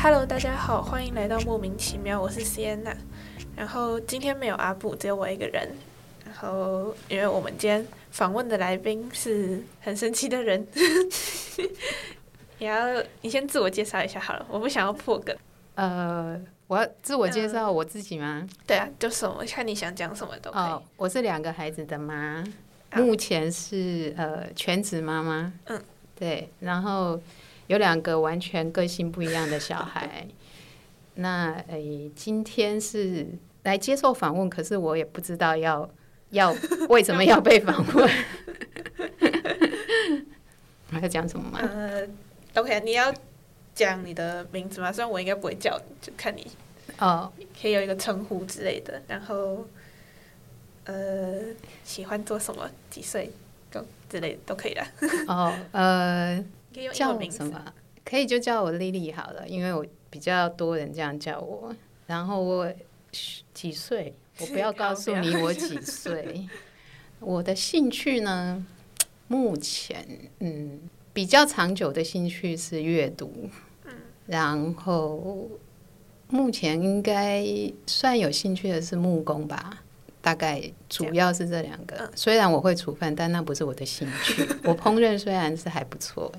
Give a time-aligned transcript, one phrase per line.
[0.00, 2.94] Hello，大家好，欢迎来到莫名其妙，我是 Sienna。
[3.56, 5.68] 然后今天没有阿布，只有我一个人。
[6.24, 10.64] 然后因为我们今天访问的来宾是很神奇的人，
[12.58, 15.36] 也要你先自我介绍一下好了，我不想要破梗。
[15.74, 18.48] 呃，我要自我介绍我自己吗？
[18.68, 20.62] 对啊，就什么看你想讲什么都可以。
[20.62, 22.44] 哦，我是两个孩子的妈，
[22.90, 25.52] 啊目前是呃全职妈妈。
[25.66, 25.82] 嗯，
[26.14, 27.20] 对，然后
[27.68, 30.26] 有两个完全个性不一样的小孩。
[31.14, 33.26] 那诶，今天是
[33.62, 35.88] 来接受访问，可是我也不知道要
[36.30, 36.54] 要
[36.88, 38.08] 为什么要被访问。
[40.90, 41.58] 还要讲什么吗？
[41.60, 42.06] 呃
[42.54, 43.12] ，OK，你要
[43.74, 44.92] 讲你的名字吗？
[44.92, 46.46] 虽然我应该不会叫你，就看你
[46.98, 49.02] 哦，可以有一个称呼之类的。
[49.06, 49.66] 然后，
[50.84, 51.40] 呃，
[51.84, 52.68] 喜欢做什么？
[52.90, 53.30] 几岁？
[53.70, 54.86] 都之类的都可以啦。
[55.26, 56.42] 哦，呃，
[56.74, 56.98] 可以用英
[57.30, 57.72] 叫什么？
[58.04, 61.74] 可以就叫我丽丽好了，因为我比较多人这样叫我。
[62.06, 62.72] 然后我
[63.52, 64.14] 几岁？
[64.40, 66.46] 我不要告诉你我几岁。
[67.20, 68.64] 我的兴趣呢，
[69.26, 70.06] 目前
[70.38, 70.80] 嗯
[71.12, 73.50] 比较长久的兴趣是阅读，
[74.26, 75.50] 然后
[76.28, 77.44] 目前应该
[77.86, 79.82] 算有兴趣的是木工吧。
[80.20, 84.46] 大概主要是这两个，虽然我会煮饭，但那不是我的兴趣。
[84.64, 86.30] 我烹饪虽然是还不错，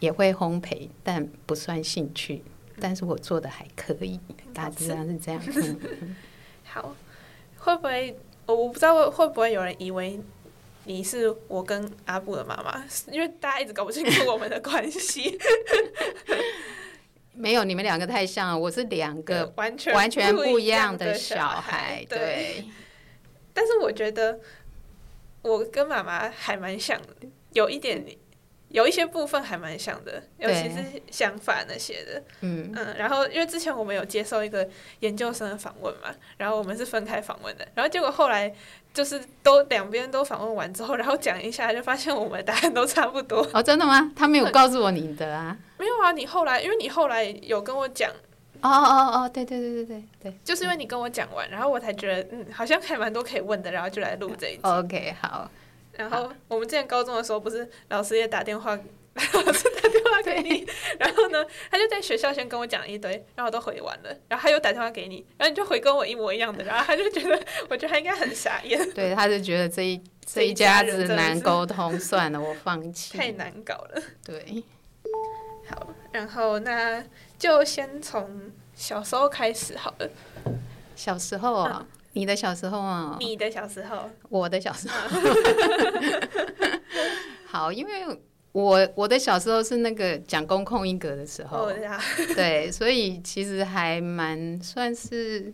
[0.00, 2.42] 也会烘焙，但不算兴趣。
[2.80, 4.20] 但是我做的还可以，
[4.54, 5.42] 大致上是这样。
[5.56, 6.16] 嗯
[6.62, 6.94] 好，
[7.58, 10.20] 会不会我我不知道会会不会有人以为
[10.84, 15.36] 你是我跟阿布的妈妈， 因为大家一直搞不清楚我们的关系，
[17.34, 18.56] 没有，你们两个太像了。
[18.56, 22.18] 我是两个完全完全不不一样样的小小孩，对。
[22.18, 22.64] 对，
[23.52, 24.38] 但是我觉得
[25.42, 28.04] 我跟妈妈还蛮像的，有一点。
[28.68, 34.68] 有一些部分还蛮像的，尤其是想法那些的，嗯嗯，然后因为之前我们有接受一个
[35.00, 38.54] 研究生的访问嘛，然后我们是分开访问的，然后结果后来
[38.92, 43.48] 就是都两边都访问完之后，然后讲一下，就发现我们的答案都差不多。
[43.54, 44.12] 哦，真的吗？
[44.14, 45.56] 他没有告诉我你的啊。
[45.78, 48.10] 没有啊，你后来因为你后来有跟我讲，
[48.60, 50.38] 哦哦哦，对对对对对对。
[50.44, 54.60] 就是因为你跟我讲完，然后我才觉得嗯，好像还蛮多可以问的，然后就来录这一集。
[54.62, 55.50] OK，好。
[55.98, 58.74] 然后我们之前高中的时候，不是老师也打电话，
[59.16, 60.64] 老师打电话给你，
[60.98, 67.38] 然后呢，他就在学校先跟我讲一堆，然后我都回完了，然后他又打电话给你，然后你就回跟我一模一样的，然后他就觉得，
[67.68, 73.18] 我觉得他应该很傻眼， 对，他就觉得这一这一家家子难沟通，算了，我放弃。
[73.18, 74.02] 太难搞了。
[74.24, 74.62] 对，
[75.68, 77.04] 好，然后那
[77.36, 80.08] 就先从小时候开始好了。
[80.94, 85.08] 小时候啊，你的小时候啊，你的小时候，我的小时候。
[87.46, 88.04] 好，因为
[88.52, 91.70] 我我的小时候是那个讲公控音格的时候。
[92.34, 95.52] 对，所以其实还蛮算是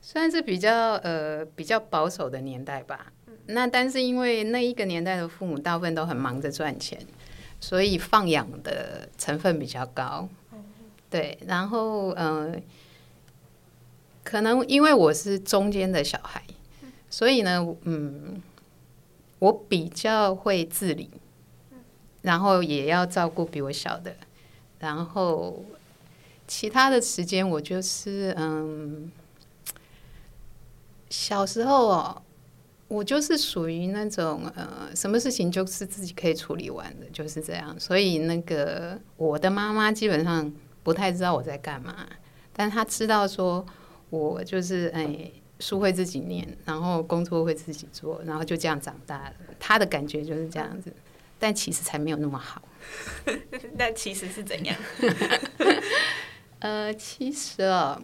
[0.00, 3.12] 算是比较呃比较保守的年代吧。
[3.46, 6.98] 那但是因为那一个年代的父母大部分都很忙着赚钱，
[7.60, 10.28] 所以放养的成分比较高。
[11.08, 12.54] 对，然后呃，
[14.26, 16.42] 可能因为我是中间的小孩，
[17.08, 18.42] 所以呢，嗯，
[19.38, 21.08] 我比较会自理，
[22.22, 24.16] 然后也要照顾比我小的，
[24.80, 25.64] 然后
[26.48, 29.12] 其他的时间我就是嗯，
[31.08, 32.22] 小时候哦，
[32.88, 37.78] 我就是属于那种呃，什么事情就是自己可以处理完的，就是这样。
[37.78, 42.08] 所以那个我的妈妈基本上不太知道我在干嘛，
[42.52, 43.64] 但她知道说
[44.10, 45.30] 我就是哎。
[45.58, 49.32] 书会自己念，然后工作会自己做，然后就这样长大了。
[49.58, 50.92] 他的感觉就是这样子，
[51.38, 52.60] 但其实才没有那么好。
[53.78, 54.76] 那其实是怎样？
[56.60, 58.02] 呃，其实啊，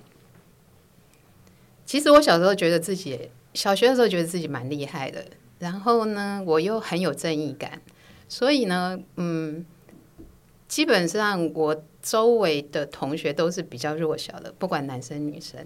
[1.85, 5.23] 其实我小时候觉得自己，小学的时候觉得自己蛮厉害的，
[5.59, 7.83] 然后呢，我又很有正义感，
[8.31, 9.67] 所以呢，嗯，
[10.67, 15.65] 基本上我周围的同学都是比较弱小的，不管男生女生，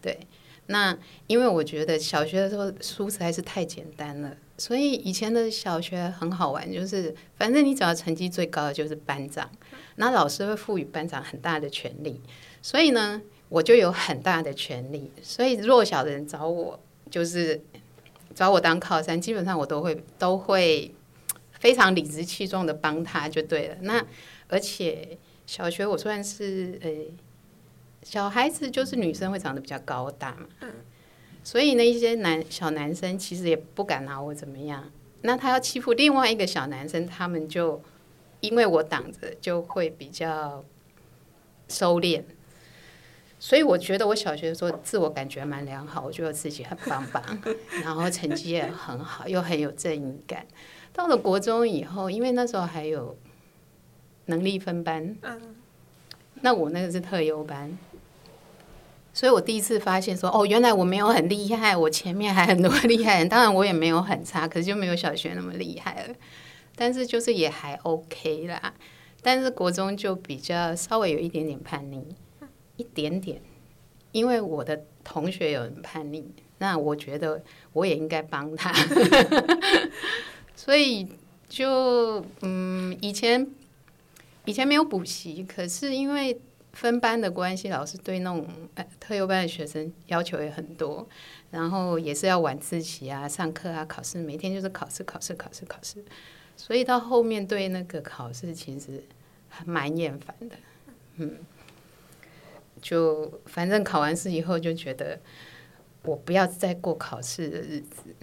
[0.00, 0.18] 对。
[0.66, 0.96] 那
[1.26, 9.50] 因为我觉得小学的时候书实在是太简单了，所以以前的小学很好玩，就是反正你只要成绩最高的就是班长，
[9.96, 12.20] 那老师会赋予班长很大的权利，
[12.62, 16.78] 所以呢，我就有很大的权利，所以弱小的人找我
[17.10, 17.60] 就是
[18.32, 20.94] 找我当靠山，基本上我都会都会
[21.58, 23.76] 非常理直气壮的帮他就对了。
[23.80, 24.06] 那
[24.46, 25.18] 而且
[25.50, 26.90] 小学我算是呃。
[28.02, 30.46] 小孩子就是女生会长得比较高大嘛，
[31.44, 34.90] 所以呢，一些男小男生其实也不敢拿我怎么样。
[35.20, 37.82] 那他要欺负另外一个小男生，他们就
[38.40, 40.64] 因为我挡着，就会比较
[41.68, 42.22] 收敛。
[43.38, 47.22] 所以我觉得我小学的时候自我感觉蛮良好，我觉得自己很棒棒，
[47.84, 50.46] 然后成绩也很好，又很有正义感。
[50.94, 53.14] 到了国中以后，因为那时候还有
[54.30, 55.56] 能力分班，嗯，
[56.40, 57.76] 那我那个是特优班，
[59.12, 63.28] 所以我第一次发现说，哦，原来我没有很厉害，我前面还很多厉害人。
[63.28, 66.14] 当然我也没有很差，可是就没有小学那么厉害了。
[66.74, 68.72] 但是就是也还 OK 啦。
[69.20, 72.16] 但是国中就比较稍微有一点点叛逆，
[72.76, 73.42] 一点点，
[74.12, 77.42] 因为我的同学有人叛逆，那我觉得
[77.74, 78.72] 我也应该帮他，
[80.56, 81.06] 所以
[81.50, 83.46] 就嗯，以前
[84.50, 86.40] 以前没有补习，可是因为
[86.72, 88.44] 分班的关系，老师对那种
[88.98, 91.08] 特优班的学生要求也很多，
[91.52, 96.04] 然后也是要晚自习啊、上课啊、考试，每天就是考试、考试、考试、考试。
[96.56, 99.04] 所以到后面对那个考试其实
[99.48, 100.56] 还蛮厌烦的，
[101.18, 101.38] 嗯，
[102.82, 105.20] 就反正考完试以后就觉得
[106.02, 108.14] 我不要再过考试的日子，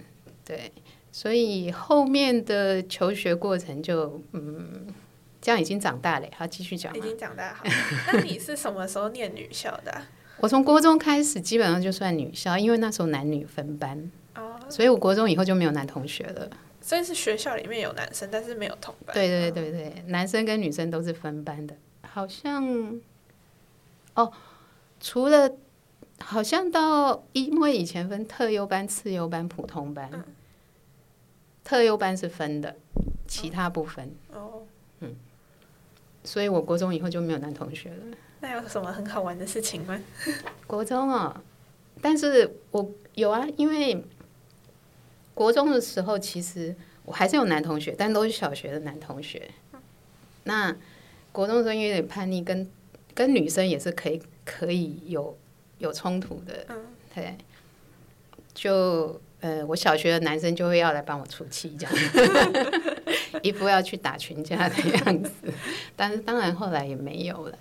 [0.44, 0.70] 对，
[1.10, 4.86] 所以后面的求学过程就嗯，
[5.40, 7.64] 这样已经长大了，好继续讲已经长大好。
[8.12, 10.02] 那你是什么时候念女校的？
[10.38, 16.48] 我从国中开始基本上就算女校，因为那时候男女分班，哦，所以我国中以后就没有男同学了。
[16.80, 19.12] 所以是学校里面有男生，但是没有同班。
[19.12, 22.98] 对对对对，男生跟女生都是分班的，好像
[24.14, 24.32] 哦，
[25.00, 25.50] 除了
[26.20, 30.08] 好像到因为以前分特优班、次优班、普通班，
[31.62, 32.76] 特优班是分的，
[33.26, 34.14] 其他不分。
[34.32, 34.62] 哦，
[35.00, 35.14] 嗯，
[36.28, 38.16] 所以我国中以后就没有男同学了。
[38.40, 39.98] 那有什么很好玩的事情吗？
[40.66, 41.42] 国中啊，
[42.02, 44.04] 但是我有啊，因为。
[45.32, 49.48] 国中的时候，其实我还是有男同学，但都是小学的男同学。
[50.42, 50.76] 那
[51.30, 52.68] 国中的时候，因为有点叛逆，跟
[53.14, 55.38] 跟女生也是可以可以有
[55.78, 56.66] 有冲突的。
[57.14, 57.36] 对，
[58.52, 61.94] 就呃，我小学的男生就会要来帮我出气，这样
[63.42, 65.30] 一副要去打群架的样子。
[65.94, 67.58] 但是当然后来也没有了。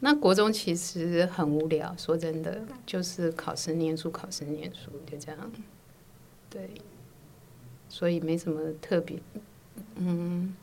[0.00, 5.52] 那国中其实很无聊，说真的，就是考试念书，考试念书，就这样。
[6.48, 6.70] 对。
[7.92, 9.18] 所以没什么特别，
[9.96, 10.54] 嗯，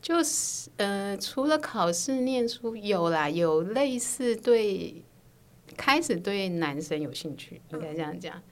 [0.00, 5.02] 就是呃，除了考试念书有啦，有类似对
[5.76, 8.42] 开始对男生有兴趣，应该这样讲，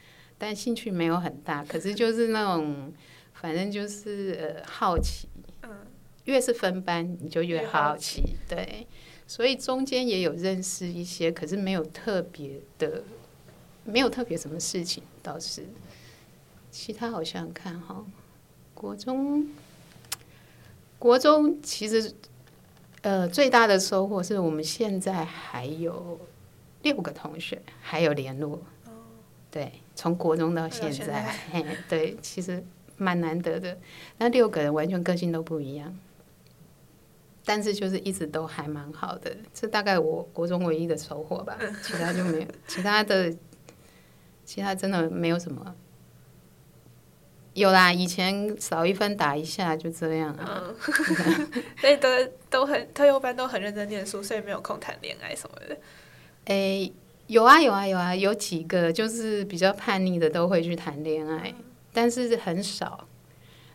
[0.42, 2.90] 但兴趣没有很大，可是就是那种
[3.34, 5.28] 反正就是呃好奇，
[5.60, 5.70] 嗯，
[6.24, 8.86] 越是分班你就越好奇，对，
[9.26, 13.02] 所以中间也有认识一些，可是没有特别的，
[13.84, 15.66] 没有特别什么事情倒是。
[16.70, 18.02] 其他好像看哈，
[18.72, 19.46] 国中，
[20.98, 22.14] 国中其实，
[23.02, 26.18] 呃，最大的收获是我们现在还有
[26.82, 28.58] 六个同学还有联络。
[29.50, 31.30] 对，从国中到现在，
[31.86, 32.64] 对，其实
[32.96, 33.76] 蛮难得的。
[34.16, 35.94] 那六个人完全个性都不一样，
[37.44, 39.36] 但是就是一直都还蛮好的。
[39.52, 43.30] 这大概我国中唯一的收获吧，其他就没有，其他的，
[44.46, 45.76] 其他真的没有什么。
[47.52, 50.64] 有啦，以前少一分打一下，就这样啊。
[51.78, 52.08] 所以都
[52.48, 55.76] 都很特优班都很认真念书，所以没有空谈恋爱什么的。
[56.46, 56.90] 诶，
[57.30, 61.54] 有啊有啊有啊，有几个就是比较叛逆的都会去谈恋爱，
[61.92, 63.06] 但是很少。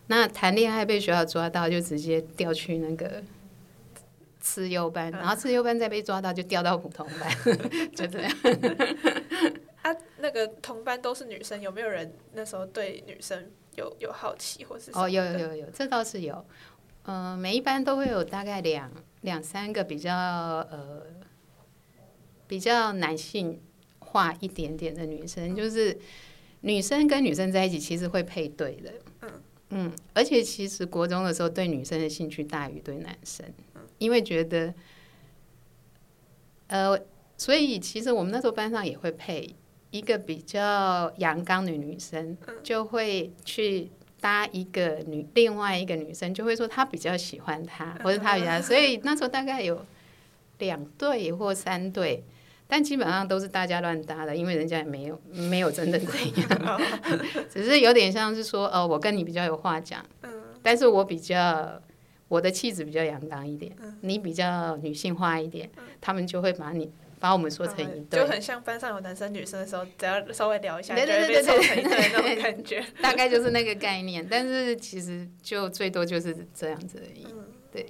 [0.08, 3.22] 那谈恋爱被学校抓到，就直接调去那个
[4.40, 7.56] 次优班，然后次优班再被抓到，就调到普通班，
[7.96, 8.32] 就这样。
[9.80, 13.50] 啊，那个同班都是女生，有没有人那时候对女生？
[13.76, 16.44] 有有好奇或是哦，有有有有，这倒是有。
[17.04, 18.90] 嗯，每一班都会有大概两
[19.22, 21.02] 两三个比较呃
[22.46, 23.60] 比较男性
[23.98, 25.98] 化一点点的女生，就是
[26.60, 28.92] 女生跟女生在一起其实会配对的。
[29.22, 29.30] 嗯
[29.70, 33.44] 嗯，而且其实国中的时候对女生的兴趣大于对男生，
[33.98, 34.72] 因为觉得
[36.68, 36.98] 呃，
[37.36, 39.54] 所以其实我们那时候班上也会配。
[39.92, 43.88] 一个比较阳刚的女生，就会去
[44.20, 49.86] 搭一个女，另外一个女生就会说她比较喜欢他，或者他比较，所以那时候大概有
[50.58, 52.22] 两对或三对，
[52.66, 56.80] 但基本上都是大家乱搭的，因为人家也没有没有真的怎样，
[57.50, 60.04] 只是有点像是说，呃，我跟你比较有话讲，
[60.62, 61.80] 但是我比较
[62.28, 65.70] 我的气质比较阳刚一点，你比较女性化一点，
[66.00, 66.90] 他们就会把你。
[67.18, 74.24] 把我们说成一对，就很像班上有男生女生的时候，只要稍微聊一下，对对对对对，那种感觉， 大概就是那个概念。
[74.30, 77.26] 但是其实就最多就是这样子而已。
[77.72, 77.86] 对，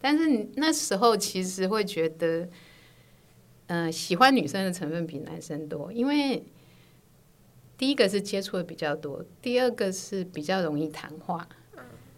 [0.00, 2.48] 但是你那时候其实会觉得，
[3.68, 6.44] 呃，喜欢女生的成分比男生多，因为
[7.78, 11.48] 第一个是接触的比较多，第二个是比较容易谈话。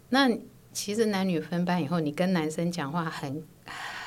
[0.09, 0.31] 那
[0.73, 3.43] 其实男女分班以后，你跟男生讲话很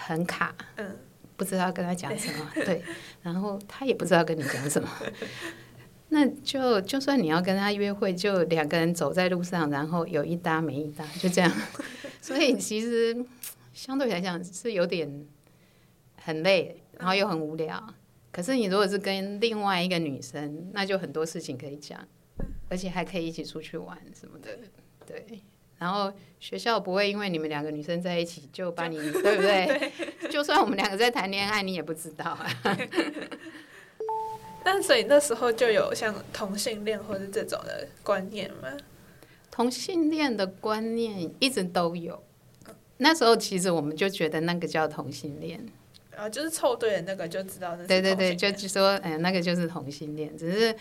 [0.05, 0.97] 很卡，嗯，
[1.35, 2.81] 不知道跟他讲什么， 对，
[3.21, 4.89] 然后他也不知道跟你讲什么。
[6.09, 11.51] 那就就算你要跟他约会，就两个人走在路上，然后有一搭没一搭，就这样。
[12.21, 13.25] 所以其实
[13.73, 15.25] 相对来讲是有点
[16.17, 17.81] 很累，然后又很无聊。
[18.31, 21.99] 可是你如果是跟另外一个女生，那就很多事情可以讲，
[22.69, 24.57] 而且还可以一起出去玩什么的，
[25.05, 25.41] 对。
[25.77, 29.91] 然后学校不会因为你们两个女生在一起就把你，对不对？
[30.31, 32.47] 就算我们两个在谈恋爱，你也不知道啊。
[34.63, 38.69] 那所以那时候就有像同性恋或者这种的观念吗？
[39.51, 42.23] 同性恋的观念一直都有。
[42.97, 45.67] 那时候其实我们就觉得那个叫同性恋，
[46.15, 50.75] 然后就是凑对了那个就知道对对对，就说哎、那个就是同性恋，只是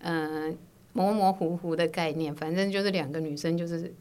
[0.00, 0.56] 嗯、呃
[0.94, 3.94] 模模糊糊的概念，反正就是两个女生就是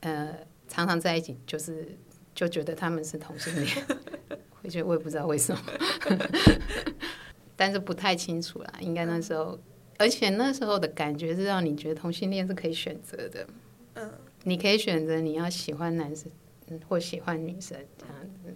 [0.00, 0.32] 呃
[0.68, 1.96] 常常在一起，就是
[2.32, 3.68] 就觉得他们是同性恋，
[4.62, 5.60] 我觉得我也不知道为什么，
[7.56, 9.58] 但是不太清楚啦，应该那时候，
[9.98, 13.46] 而且那时候的感觉是让你觉得同性恋是可以选择的，
[13.94, 14.12] 嗯，
[14.44, 16.30] 你可以选择你要喜欢男生，
[16.68, 18.54] 嗯，或喜欢女生这样子，对。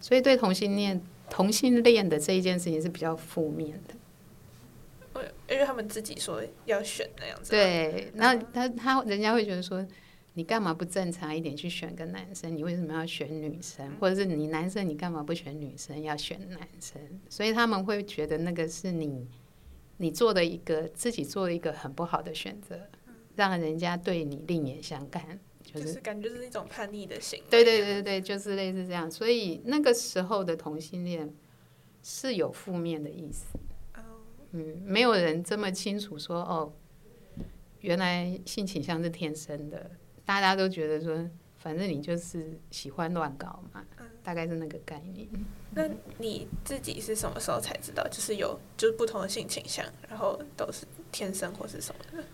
[0.00, 3.94] 所以对同性恋同性恋的这一件事情是比较负面的，
[5.14, 8.10] 为因为他们自己说要选那样子，，对。
[8.14, 9.86] 那他他人家会觉得说，
[10.34, 12.56] 你干嘛不正常一点去选个男生？
[12.56, 13.88] 你为什么要选女生？
[14.00, 17.00] 或者是你男生你干嘛不选女生，要选男生？
[17.28, 19.28] 所以他们会觉得那个是你
[19.98, 22.80] 你做的一个自己做的一个很不好的选择，
[23.36, 25.38] 让人家对你另眼相看，
[25.72, 29.10] 就就是是感觉就是一种叛逆的行为，对对对对，就是类似这样。
[29.10, 31.32] 所以那个时候的同性恋
[32.02, 33.46] 是有负面的意思。
[33.94, 34.00] 哦，
[34.52, 36.72] 嗯，没有人这么清楚说哦，
[37.80, 39.90] 原来性倾向是天生的，
[40.24, 43.84] 大家都觉得说，反正你就是喜欢乱搞嘛，
[44.22, 45.26] 大概是那个概念。
[45.72, 52.24] 那你自己是什么时候才知道，就是有就是不同的性倾向，然后都是天生或是什么的？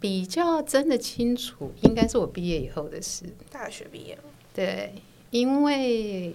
[0.00, 3.24] 比较真的清楚，应该是我毕业以后的事。
[3.50, 4.22] 大学毕业吗？
[4.54, 4.94] 对，
[5.30, 6.34] 因为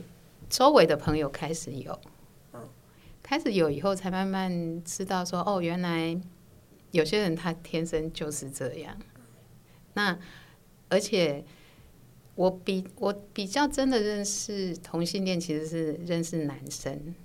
[0.49, 1.99] 周围的朋友开始有，
[3.21, 6.19] 开始有以后，才慢慢知道说，哦，原来
[6.91, 8.97] 有些人他天生就是这样。
[9.93, 10.17] 那
[10.89, 11.43] 而且
[12.35, 17.15] 我比我比较真的认识同性恋，其实是认识男生，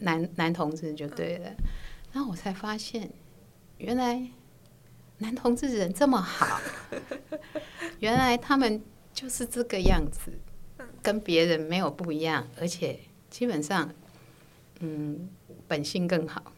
[0.00, 1.52] 男男同志就对了。
[2.12, 3.10] 然后我才发现，
[3.78, 4.26] 原来
[5.22, 6.60] 男同志人这么好，
[8.00, 8.82] 原来他们
[9.14, 10.32] 就是这个样子，
[11.02, 12.98] 跟别人没有不一样，而且
[13.30, 13.90] 基本上，
[14.80, 15.28] 嗯，
[15.66, 16.52] 本性更好。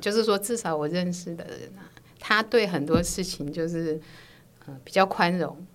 [0.00, 3.98] 就是说，至少我认识的人啊，他对很多事情就是，
[4.66, 5.66] 呃，比较宽容，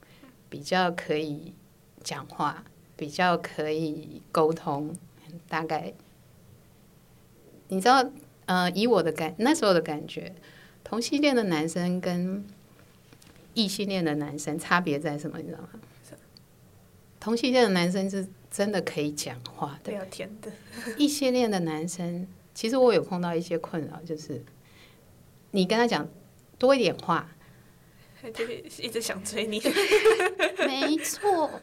[0.47, 1.55] 比较可以
[2.03, 2.63] 讲话，
[2.95, 4.95] 比较可以沟通。
[5.47, 5.91] 大概，
[7.69, 8.05] 你知道，
[8.45, 10.35] 呃，以我的感那时候的感觉，
[10.83, 12.45] 同性恋的男生跟
[13.53, 15.37] 异性恋的男生差别在什么？
[15.37, 15.69] 你知道吗？
[17.19, 20.51] 同性恋的男生是真的可以讲话的，聊天的，
[20.97, 24.43] 异性恋的男生，其实我有碰到一些困扰，就是
[25.51, 26.09] 你跟他讲
[26.57, 27.29] 多一点话，
[28.19, 29.61] 他就是一直想追你。
[30.65, 31.61] 没错，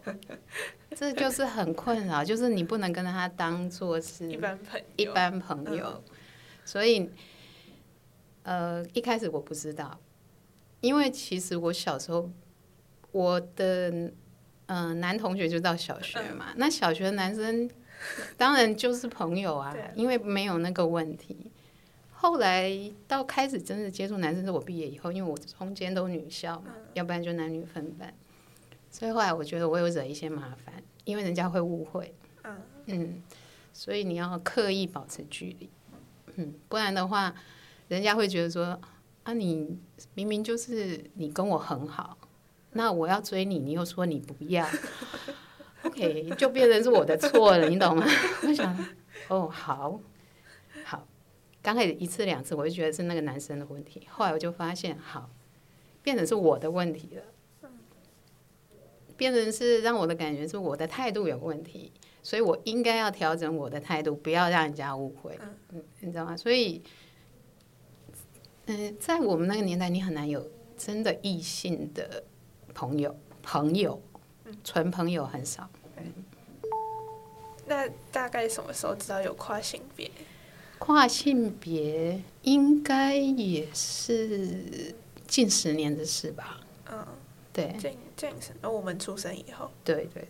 [0.94, 6.04] 这就是很困扰，就是你不能跟他当做是一般朋友，一般朋友，
[6.64, 7.10] 所以
[8.48, 9.98] 呃一开始我不知道，
[10.80, 12.30] 因为其实我小时候
[13.12, 14.12] 我的嗯、
[14.66, 17.70] 呃男同学就到小学嘛，那小学的男生
[18.38, 21.50] 当然就是朋友啊因为没有那个问题。
[22.20, 22.72] 后来
[23.06, 28.12] 到开始真的接触男生是我毕业以后，因为我中间都女校嘛，要不然就男女分班，
[28.90, 32.12] 所以后来我觉得我有惹一些麻烦，因为人家会误会，
[32.86, 33.22] 嗯，
[33.72, 35.70] 所以你要刻意保持距离，
[36.36, 37.32] 嗯，不然的话，
[37.88, 38.78] 人家会觉得说
[39.24, 39.78] 啊，你
[40.14, 42.16] 明明就是你跟我很好，
[42.72, 44.66] 那我要追你，你又说你不要
[45.82, 48.06] ，OK，就变成是我的错了，你懂吗？
[48.46, 48.86] 我想，
[49.28, 50.00] 哦，好，
[50.84, 51.06] 好，
[51.62, 55.30] 刚开始一次两次，我就觉得是那个男生的问题，后来我就发现，好，
[56.02, 57.22] 变成是我的问题了。
[59.16, 61.90] 变成是让我的感觉是我的态度有问题，
[62.22, 65.36] 所以我应该要调整我的态度，不要让人家误会，
[65.72, 66.36] 嗯，你知道吗？
[66.36, 66.80] 所以，
[68.68, 70.46] 嗯、在我们那个年代，你很难有
[70.76, 72.22] 真的异性的
[72.74, 74.00] 朋友，朋友，
[74.62, 75.68] 纯朋友很少。
[77.66, 80.10] 那大概什么时候知道有跨性别？
[80.78, 84.94] 跨性别应该也是
[85.26, 86.60] 近十年的事吧？
[86.90, 87.06] 嗯，
[87.52, 90.28] 对近近是，而我们出生以后，对对，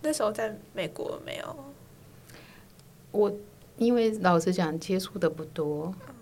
[0.00, 1.56] 那时候在美国没有。
[3.10, 3.32] 我
[3.76, 6.13] 因为老实讲接触的不多，嗯，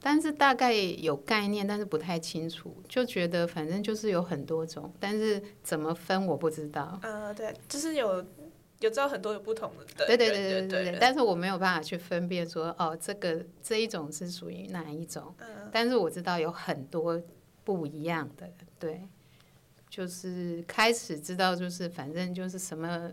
[0.00, 6.98] 但是大概有概念，但是不太清楚，就觉得反正就是有很多种，但是怎么分我不知道。
[7.02, 8.24] 呃，对，就是有
[8.80, 15.34] 有知道很多有不同的对对人对对对对，对但是我没有办法去分辨说哦，这个这一种是属于哪一种，
[15.70, 17.20] 但是我知道有很多
[17.62, 19.02] 不一样的，对，
[19.88, 23.12] 就是开始知道就是反正就是什么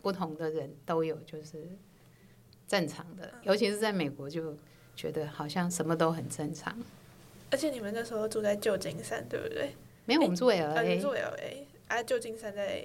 [0.00, 1.68] 不同的人都有，就是
[2.68, 4.56] 正常的，尤其是在美国就
[4.98, 6.76] 觉得好像什么都很正常。
[7.52, 9.76] 而且你们那时候住在旧金山，对不对？
[10.04, 12.82] 没有，我们住呃，你 LA，住 LA，啊，旧金山在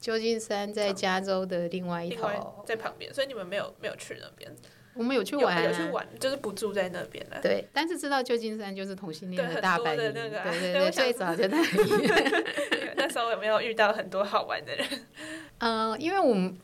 [0.00, 4.50] 旧金山在加州的另外一另外头，在旁边，所以你们没有没有去那边，
[4.94, 7.38] 我们有去玩、啊，有去玩，就是不住在那边了。
[7.40, 12.10] 对，但是知道旧金山就是同性恋的大本营，对对对最想早就那里。
[12.96, 14.86] 那时候有没有遇到很多好玩的人？
[15.58, 16.58] 呃，因为我们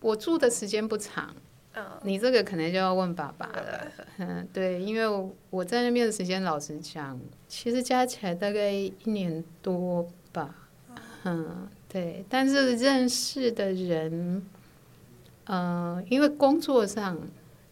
[0.00, 1.34] 我住的时间不长，
[1.76, 3.92] 嗯，你这个可能就要问爸爸了。
[4.18, 10.54] 嗯，对，因为我在那边的时间，老实讲，其实加起来大概一年多吧。
[11.24, 14.42] 嗯，对，但是认识的人，
[15.44, 17.18] 呃，因为工作上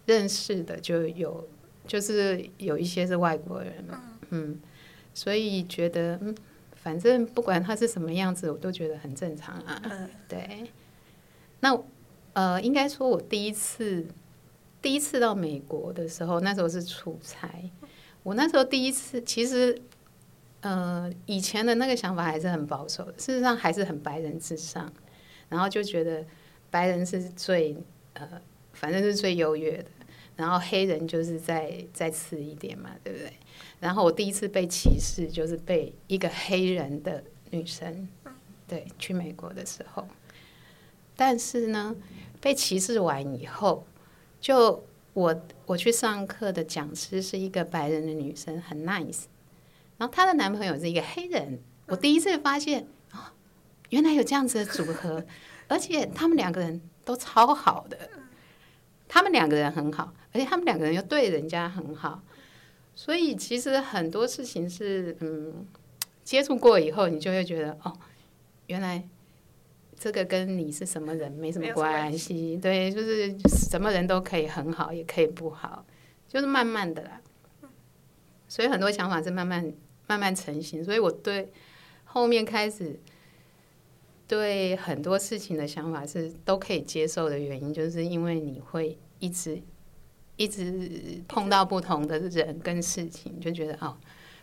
[0.05, 1.49] 认识的就有，
[1.87, 4.61] 就是有一些是外国人嘛，嗯，
[5.15, 6.35] 所以觉得，嗯，
[6.75, 9.81] 反正不管他是什么样子，我都觉得很正常啊。
[9.85, 10.11] 嗯。
[10.29, 10.71] 对，
[11.61, 11.75] 那
[12.35, 14.07] 呃，应该说，我第一次
[14.83, 17.49] 第一次到美国的时候，那时候是出差。
[18.23, 19.81] 我那时候第一次，其实
[20.61, 24.93] 呃，以前的那个想法还是很保守的，事实上还是很白人至上，
[25.49, 26.25] 然后就觉得
[26.71, 27.77] 白人是最
[28.15, 28.29] 呃，
[28.73, 29.91] 反正是最优越的，
[30.37, 33.33] 然后黑人就是再再次一点嘛，对不对？
[33.79, 38.09] 然后我第一次被歧视，就是被一个黑人的女生，
[38.67, 40.09] 对，去美国的时候。
[41.17, 41.95] 但是呢，
[42.41, 43.87] 被歧视完以后，
[44.41, 49.25] 就我我去上课的讲师是一个白人的女生，很 nice，
[49.97, 53.19] 然后她的男朋友是一个黑人，我第一次发现哦，
[53.91, 55.25] 原来有这样子的组合，
[55.69, 57.97] 而且他们两个人都超好的，
[59.07, 62.21] 他们两个人很好，而且他们两个人又对人家很好，
[62.97, 65.65] 所以其实很多事情是嗯，
[66.25, 67.97] 接触过以后，你就会觉得哦，
[68.67, 69.09] 原来。
[69.97, 75.85] 这个跟你是什么人没什么关系，对，就是什么人都可以很好，也可以不好，
[76.29, 77.21] 就是慢慢的啦。
[78.49, 79.73] 所以很多想法是慢慢
[80.07, 81.51] 慢慢成型，所以我对
[82.05, 82.99] 后面开始
[84.29, 89.61] 对很多事情的想法是都可以接受的原因，就是因为你会一直
[90.37, 93.97] 一直碰到不同的人跟事情，就觉得哦，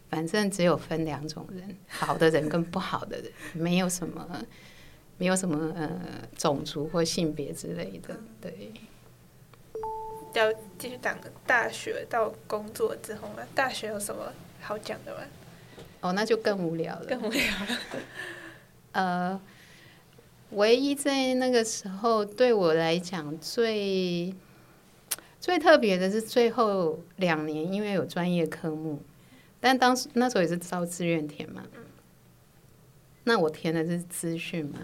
[0.10, 4.46] 反正只有分两种人，好的人跟不好的人，没有什么。
[5.22, 5.88] 没有什么呃
[6.36, 8.72] 种族或性别之类的，对。
[10.34, 13.48] 要继续讲大学到工作之后呢？
[13.54, 15.22] 大学有什么好讲的吗？
[16.00, 17.06] 哦，那就更无聊了。
[17.06, 17.78] 更无聊了。
[18.94, 19.42] 呃，
[20.54, 24.34] 唯一在那个时候对我来讲最
[25.40, 29.04] 最特别的是最后两年，因为有专业科目，
[29.60, 31.62] 但当时那时候也是招志愿填嘛。
[33.26, 34.80] 那我填的是资讯嘛，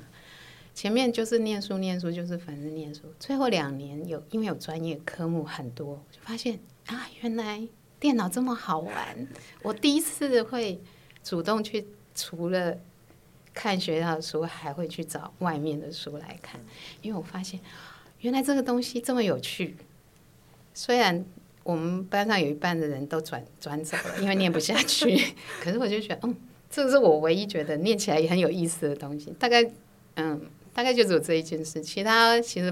[0.78, 3.02] 前面就是念书念书，就是反正念书。
[3.20, 7.68] 最后两年有因为有专业科目很多，就发现啊，原来
[8.00, 9.28] 电脑这么好玩。
[9.64, 10.80] 我第一次会
[11.24, 12.78] 主动去，除了
[13.56, 16.62] 看学校的书，还会去找外面的书来看，
[17.02, 17.60] 因为我发现
[18.20, 19.76] 原来这个东西这么有趣。
[20.76, 21.26] 虽然
[21.64, 26.36] 我们班上有一半的人都转转走了，因为念不下去， 可是我就觉得，嗯，
[26.70, 29.32] 这个是我唯一觉得念起来也很有意思的东西。
[29.40, 29.68] 大概，
[30.18, 30.40] 嗯，
[30.78, 32.72] 大概就只有这一件事，其他其实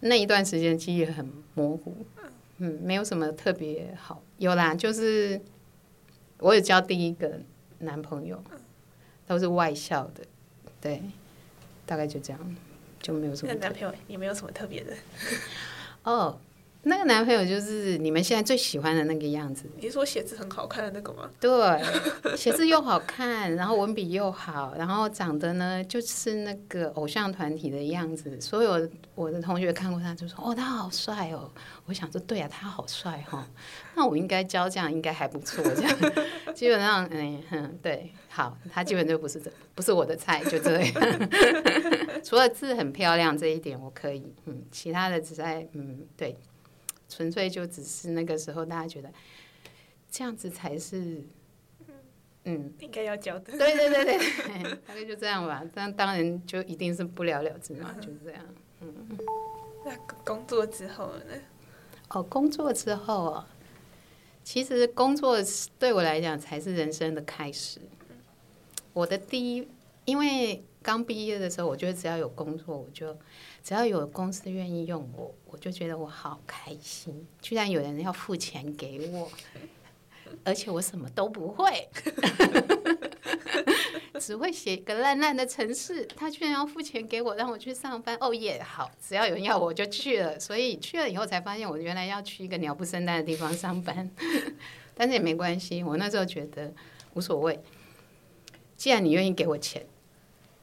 [0.00, 2.04] 那一段时间记忆很模糊，
[2.58, 4.20] 嗯，没有什么特别好。
[4.38, 5.40] 有啦，就是
[6.38, 7.38] 我有交第一个
[7.78, 8.42] 男朋友，
[9.24, 10.24] 都是外校的，
[10.80, 11.00] 对，
[11.86, 12.56] 大概就这样，
[13.00, 13.60] 就没有什么特别。
[13.60, 14.92] 那男朋友也没有什么特别的。
[16.02, 16.40] 哦，
[16.84, 19.70] 那个男朋友就是你们现在最喜欢的那个样子。
[19.76, 21.30] 你是说写字很好看的那个吗？
[21.38, 28.40] 对，写字又好看，然后文笔又好，然后长得呢就是那个偶像团体的样子。
[28.40, 31.48] 所有我的同学看过他就说：“哦，他好帅哦。”
[31.86, 33.46] 我想说：“对啊，他好帅哈。”
[33.94, 35.96] 那我应该教这样应该还不错，这样
[36.52, 40.94] 基本上嗯哼对，好，他基本就不是这不是我的菜，就这样。
[42.24, 46.36] 除了字很漂亮这一点我可以，嗯，其他的只在嗯对。
[47.12, 49.12] 纯粹就只是那个时候，大家觉得
[50.10, 51.22] 这样子才是，
[52.44, 53.58] 嗯，应该要教的。
[53.58, 55.62] 对对对对，大概就这样吧。
[55.74, 58.42] 但当然就一定是不了了之嘛，就是这样。
[58.80, 58.94] 嗯。
[59.84, 59.94] 那
[60.24, 61.34] 工作之后呢？
[62.08, 63.46] 哦，工作之后啊，
[64.42, 65.36] 其实工作
[65.78, 67.78] 对我来讲才是人生的开始。
[68.94, 69.68] 我的第一，
[70.06, 73.14] 因为刚毕业的时候，我觉得只要有工作，我就。
[73.62, 77.26] 只要有公司愿意用我，我就觉得我好开心。
[77.40, 79.30] 居然有人要付钱给我，
[80.42, 81.88] 而且我什么都不会，
[84.18, 86.04] 只会写一个烂烂的城市。
[86.16, 88.16] 他居然要付钱给我，让我去上班。
[88.20, 90.38] 哦耶，好，只要有人要我就去了。
[90.40, 94.10] 所以去了以后才发现，我原来要去一个鸟不生蛋的地方上班。
[94.94, 96.72] 但是也没关系，我那时候觉得
[97.14, 97.60] 无所谓。
[98.76, 99.86] 既然你愿意给我钱，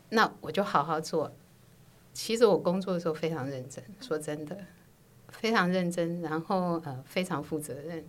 [0.09, 1.31] 那我就好好做。
[2.21, 4.55] 其实我工作的时候非常认真，说真的，
[5.29, 8.03] 非常认真，然后呃非常负责任，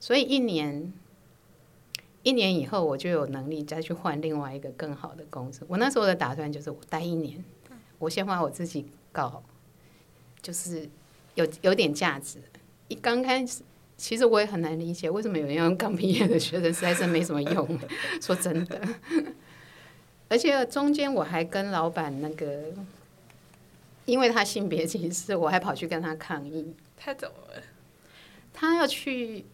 [0.00, 0.90] 所以一年
[2.22, 5.62] 一年以后我就有能力再去换另外一个更好的公司。
[5.68, 7.44] 我那时候的打算就是我待一年，
[7.98, 9.42] 我先把我自己搞，
[10.40, 10.88] 就是
[11.34, 12.38] 有有点价值。
[12.88, 13.62] 一刚开始，
[13.98, 17.78] 其实我也很难理解为什么有人要用刚毕业的学生，实在是没什么用。
[18.22, 18.80] 说真的，
[20.28, 22.72] 而且中间我还跟老板那个。
[24.10, 26.74] 因为他性别歧视，我还跑去跟他抗议。
[26.96, 27.62] 他怎么了？
[28.52, 29.46] 他要去，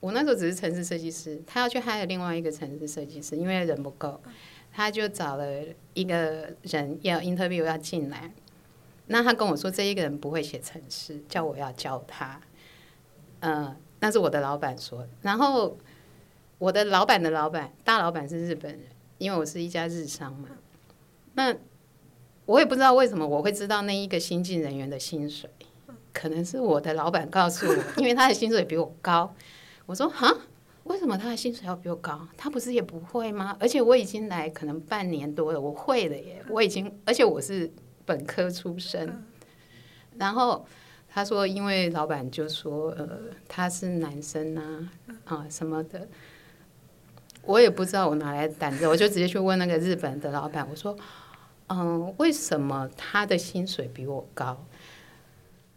[0.00, 4.18] 我那时候只是城市设计师，他要去害了另外一个城市设计师，因为人不够，
[4.72, 8.32] 他就找了一个人要 interview 要进来。
[9.08, 12.40] 那他跟我说，这一个人不会写程式，叫我要教他。
[13.40, 15.06] 嗯，那是我的老板说。
[15.22, 15.78] 然后
[16.58, 18.82] 我的老板的老板，大老板是日本人，
[19.18, 20.48] 因为我是一家日商嘛。
[21.34, 21.54] 那
[22.48, 25.50] 我也不知道为什么我会知道那一个新进人员的薪水，
[26.14, 29.34] 可能是我的老板告诉我，因为他的薪水比我高。
[29.84, 30.34] 我说哈，
[30.84, 32.26] 为什么他的薪水要比我高？
[32.38, 33.54] 他不是也不会吗？
[33.60, 37.70] 而且我已经来可能半年多了，我会了耶，我已经，而且我是
[38.06, 39.22] 本科出身。
[40.16, 40.64] 然后
[41.06, 43.06] 他说，因为老板就说，呃，
[43.46, 44.90] 他是男生啊，
[45.26, 46.08] 啊什么的，
[47.42, 50.96] 我也不知道我哪来的胆子，我就直接去问那个日本的老板，我说。
[51.68, 54.64] 嗯，为什么他的薪水比我高？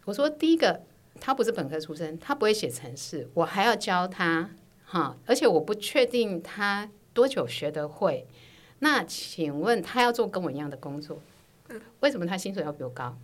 [0.04, 0.82] 我说第一个，
[1.20, 4.50] 他不是本科出身，他不会写程式，我还要教他
[4.84, 8.26] 哈，而且我不确定他多久学得会。
[8.80, 11.20] 那请问他要做跟我一样的工作，
[12.00, 13.16] 为什么他薪水要比我高？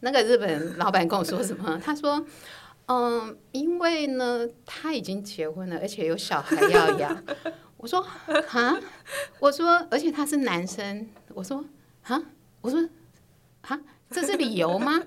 [0.00, 1.78] 那个日本老板跟我说什么？
[1.84, 2.24] 他说。
[2.92, 7.24] 嗯，因为呢，他已经结婚了，而且有小孩要养。
[7.80, 8.06] 我说
[8.50, 8.78] 啊，
[9.40, 11.08] 我说，而且他是男生。
[11.34, 11.64] 我说
[12.02, 12.22] 啊，
[12.60, 12.78] 我说
[13.62, 15.02] 啊，这是理由吗？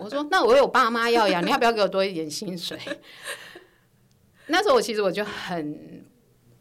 [0.00, 2.76] 我说那我有爸妈要养，你要不要给我多一点薪水？
[4.48, 6.04] 那时候我其实我就很，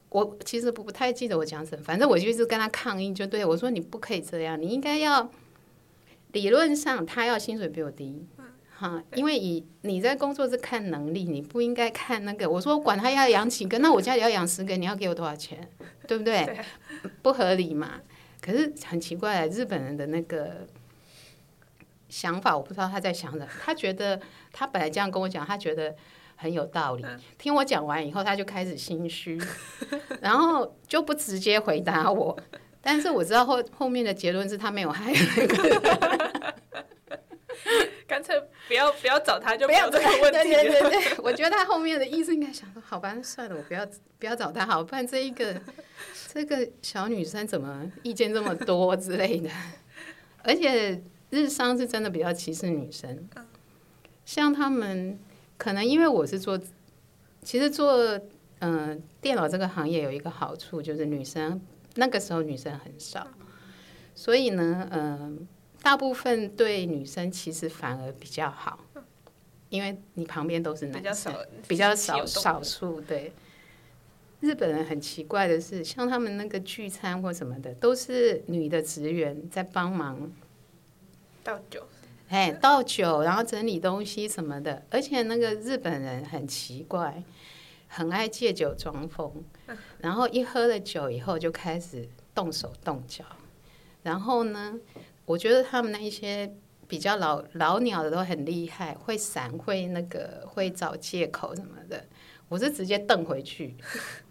[0.09, 5.31] 我其实不不太记得我讲什么，反正我就一直跟他抗议，就对我说你不可以这样，你应该要
[6.33, 8.27] 理论上他要薪水比我低。
[8.77, 12.49] 哈，因为以你在工作是看能力，你不应该看那个。
[12.49, 15.69] 我说管他要养几个，那我家里要养十个，你要给我多少钱？
[16.05, 16.59] 对不对？
[17.21, 18.01] 不合理嘛。
[18.41, 20.67] 可是很奇怪，日本人的那个
[22.09, 23.47] 想法，我不知道他在想什么。
[23.63, 24.19] 他觉得
[24.51, 25.95] 他本来这样跟我讲，他觉得
[26.35, 27.05] 很有道理。
[27.37, 29.41] 听我讲完以后，他就开始心虚，
[30.19, 32.37] 然后就不直接回答我。
[32.81, 36.55] 但是我知道后后面的结论是他没有害那个。
[38.07, 40.49] 干脆不要不要找他，就不要这个问题。
[40.49, 45.61] 对对对对，我觉得他后面的意思应该想说，好吧，算了，我不要不要找他，好，不然这一个
[46.33, 49.49] 这个小女生怎么意见这么多之类的。
[50.43, 53.27] 而且日商是真的比较歧视女生，
[54.25, 55.19] 像他们
[55.57, 56.59] 可能因为我是做，
[57.43, 58.19] 其实做
[58.59, 61.61] 嗯电脑这个行业有一个好处，就是女生
[61.95, 63.27] 那个时候女生很少，
[64.15, 65.47] 所以呢，嗯。
[65.85, 68.79] 大部分对女生其实反而比较好，
[69.69, 71.31] 因为你旁边都是男生，
[71.67, 72.99] 比较少少数。
[73.01, 73.31] 对，
[74.39, 80.31] 日本人很奇怪的是，像他们那个聚餐或什么的，都是女的职员在帮忙
[81.43, 81.87] 倒酒。
[82.29, 84.83] 哎，倒酒，然后整理东西什么的。
[84.89, 87.23] 而且那个日本人很奇怪，
[87.87, 89.31] 很爱借酒装疯，
[90.01, 93.23] 然后一喝了酒以后就开始动手动脚。
[94.01, 94.79] 然后呢，
[95.25, 96.53] 我觉得他们那一些
[96.87, 102.05] 比较老老鸟的都很厉害，会闪，会那个，会找借口什么的。
[102.47, 103.75] 我是直接瞪回去。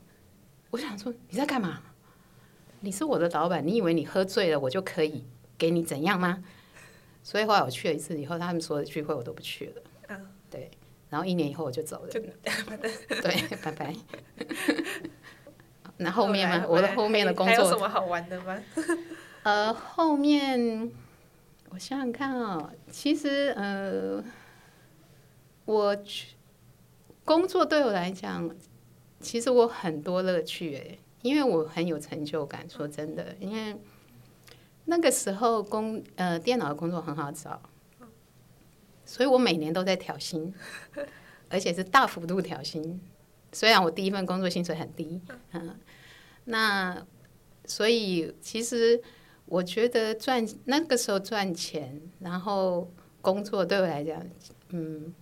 [0.70, 1.82] 我想说你在干嘛？
[2.80, 5.24] 你是我的老板，你以为你喝醉了我就可以
[5.58, 6.44] 给你怎样吗？
[7.22, 9.82] 所以后来我去了一次以后，他们所有的聚会我都不去了。
[10.08, 10.70] 嗯，对。
[11.10, 12.10] 然后一年以后我就走了。
[12.10, 12.20] 对，
[13.62, 13.94] 拜拜。
[15.96, 16.66] 那后面吗？
[16.68, 18.60] 我的后面的工作还有什么好玩的吗？
[19.44, 20.90] 呃，后面
[21.68, 24.24] 我想想看啊，其实呃，
[25.66, 25.94] 我
[27.26, 28.50] 工作对我来讲，
[29.20, 32.66] 其实我很多乐趣哎，因为我很有成就感。
[32.70, 33.76] 说真的，因为
[34.86, 37.60] 那个时候工呃电脑的工作很好找，
[39.04, 40.54] 所以我每年都在调薪，
[41.50, 42.98] 而且是大幅度调薪。
[43.52, 45.20] 虽然我第一份工作薪水很低，
[45.52, 45.78] 嗯，
[46.44, 47.06] 那
[47.66, 49.02] 所以其实。
[49.46, 54.26] 我觉得赚那个时候赚钱，然后工作对我来讲，
[54.70, 55.12] 嗯，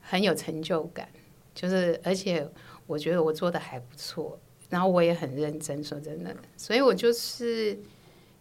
[0.00, 1.08] 很有成就感。
[1.52, 2.48] 就是而且
[2.86, 4.38] 我觉得我做的还不错，
[4.70, 5.82] 然后我也很认真。
[5.82, 7.76] 说真的，所以我就是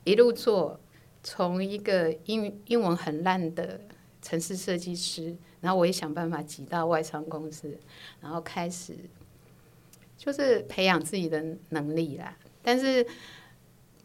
[0.04, 0.80] 一路做，
[1.24, 3.82] 从一个英英文很烂的
[4.22, 7.76] 城市设计师，然后我也想办法挤到外商公司，
[8.22, 8.96] 然后开始
[10.16, 12.38] 就是培养自己的能力啦。
[12.62, 13.06] 但是。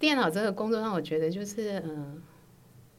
[0.03, 2.21] 电脑这个工作让我觉得就是，嗯，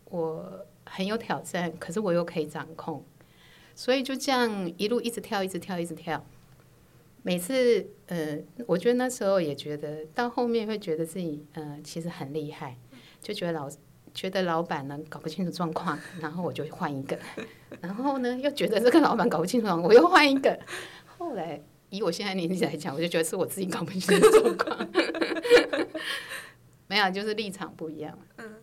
[0.05, 3.03] 我很有挑战，可是我又可以掌控，
[3.75, 6.25] 所以就这样一路一直跳，一直跳，一直跳。
[7.21, 12.77] 每次，呃，我觉得那时候也觉得，到后面会觉得自己，呃，其实很厉害，
[13.21, 13.69] 就觉得老
[14.13, 17.19] 觉得老板呢搞不清楚状况，然后我就换一个，
[17.81, 20.57] 然后呢又觉得这个老板搞不清楚状况，我又换一个。
[21.17, 24.89] 后来以我现在年纪来讲，我就觉得是我自己搞不清楚状况。
[26.93, 28.15] 没有，就是立场不一样。
[28.37, 28.53] 嗯，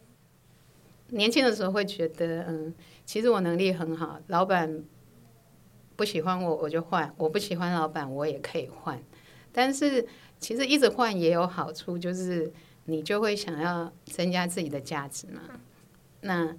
[1.09, 2.73] 年轻的时候会觉得，嗯，
[3.05, 4.85] 其实我能力很好，老板
[5.97, 9.03] 不喜欢我，我就换；我不喜欢老板，我也可以换。
[9.51, 10.07] 但是
[10.39, 12.53] 其实一直换也有好处，就是
[12.85, 15.41] 你就会想要增加自己的价值嘛。
[16.21, 16.57] 那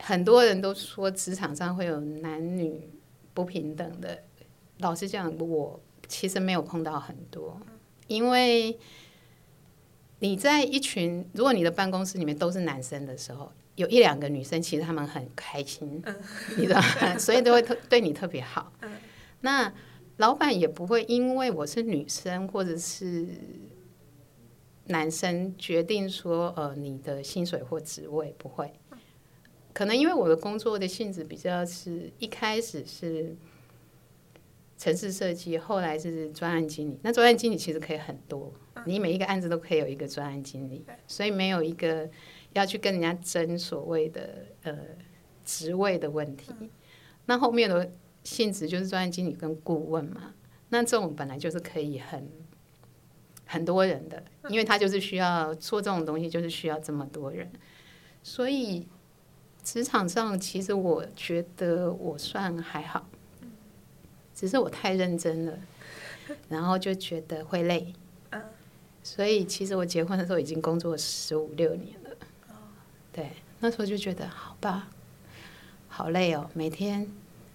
[0.00, 2.90] 很多人都说职场上会有男女
[3.32, 4.24] 不平等的，
[4.80, 7.58] 老实讲，我其实没有碰到很多，
[8.08, 8.78] 因为。
[10.20, 16.02] 你在一群，如果你的办公室里面都是男生的时候，有一两个女生，其实他们很开心，
[16.56, 16.80] 你知道，
[17.18, 18.72] 所以都会特对你特别好。
[19.40, 19.72] 那
[20.18, 23.26] 老板也不会因为我是女生或者是
[24.84, 28.70] 男生决定说，呃，你的薪水或职位不会。
[29.72, 33.34] 可能因为我的工作的性质比较是一开始是
[34.80, 36.98] 城市设计，后来是专案经理。
[37.02, 38.50] 那专案经理其实可以很多。
[38.86, 42.08] 你每一个案子都可以有一个专案经理，所以没有一个
[42.54, 44.74] 要去跟人家争所谓的呃
[45.44, 46.50] 职位的问题。
[47.26, 47.92] 那后面的
[48.24, 50.32] 性质就是专案经理跟顾问嘛。
[50.70, 52.26] 那这种本来就是可以很
[53.44, 57.52] 很多人的，因为他就是需要做这种东西，就是需要这么多人。
[58.22, 58.88] 所以
[59.62, 63.06] 职场上其实我觉得我算还好，
[64.40, 65.52] 只是我太认真了，
[66.48, 67.92] 然后就觉得会累。
[69.02, 72.10] 所以其实我结婚的时候已经工作十五六年了，
[73.12, 74.88] 对，那时候就觉得好吧，
[75.88, 77.06] 好累哦，每天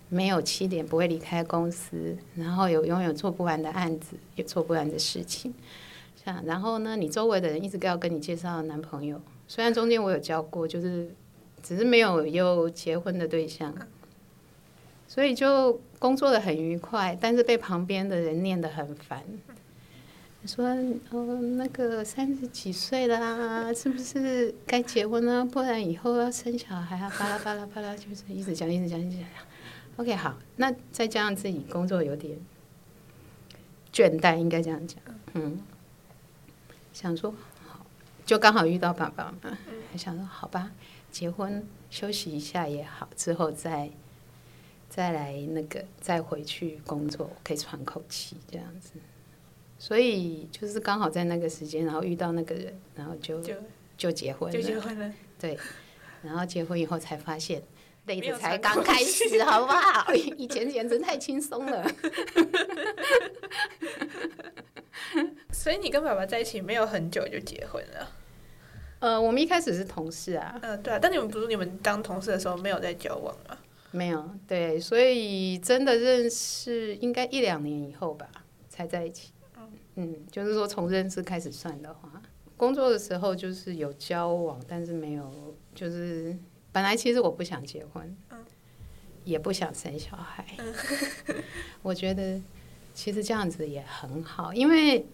[0.09, 5.51] 没有七点不会离开公司，然后有永远做不完的案子，也做不完的事情，
[6.23, 11.09] 像然后呢，你周围的人一直要跟你介绍男朋友，虽然中间我有交过，就是
[11.63, 13.73] 只是没有有结婚的对象，
[15.07, 19.23] 所以就工作的很愉快，但是被旁边的人念得很烦。
[20.45, 20.63] 说
[21.09, 21.25] 哦，
[21.57, 25.43] 那个三十几岁啦，是不是该结婚了？
[25.43, 29.27] 不然以后要生小孩啊，巴拉巴拉巴拉，就是一直讲，一直讲，一直讲。
[29.95, 32.37] OK，好，那再加上自己工作有点
[33.91, 34.99] 倦怠，应该这样讲。
[35.33, 35.59] 嗯，
[36.93, 37.33] 想说
[37.67, 37.83] 好，
[38.27, 39.57] 就刚好遇到爸爸嘛，
[39.97, 40.69] 想说好吧，
[41.09, 43.89] 结婚休息一下也好，之后再
[44.89, 48.91] 再来那个再回去工作，可以喘口气这样子。
[49.77, 53.41] 所以就是刚好在那个时间，然后遇到那个人，然后就
[53.97, 54.57] 就结婚了。
[54.57, 55.13] 就结婚了。
[55.37, 55.57] 对，
[56.23, 57.61] 然后结婚以后才发现，
[58.05, 60.11] 累的才刚开始，好不好？
[60.15, 61.85] 以前简直太轻松了。
[65.51, 68.09] 所以你跟爸爸在一起没有很久就结婚了？
[68.99, 73.57] 呃，我们一开始是同事啊，嗯、对啊，但你们不是你们当同事的时候没有在交往吗？
[73.95, 78.29] 没有对，所以真的认识应该一两年以后吧
[78.67, 79.31] 才在一起。
[79.95, 82.21] 嗯，就是说从认识开始算的话，
[82.57, 86.37] 工作的时候就是有交往，但是没有，就是
[86.73, 88.13] 本来其实我不想结婚，
[89.23, 90.45] 也不想生小孩。
[91.81, 92.41] 我觉得
[92.93, 95.05] 其实这样子也很好，因为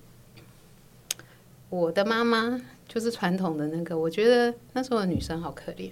[1.70, 5.92] 我的妈妈就是传统的那个，我觉得那时候的女生好可怜。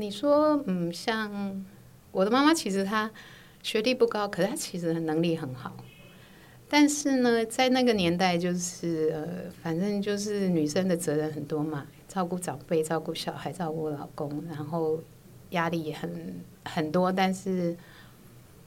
[0.00, 1.64] 你说，嗯，像
[2.12, 3.10] 我的妈妈，其实她
[3.64, 5.76] 学历不高，可是她其实能力很好。
[6.68, 15.00] 但是呢，在那个年代，就是呃，反正就是女生的责任很多嘛，照顾长辈、照顾小孩、照顾老公，然后
[15.50, 17.76] 压力也很很多，但是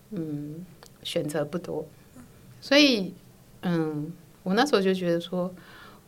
[0.09, 0.65] 嗯，
[1.01, 1.87] 选择不多。
[2.59, 3.13] 所以，
[3.61, 4.11] 嗯，
[4.43, 5.53] 我那时候就觉得说，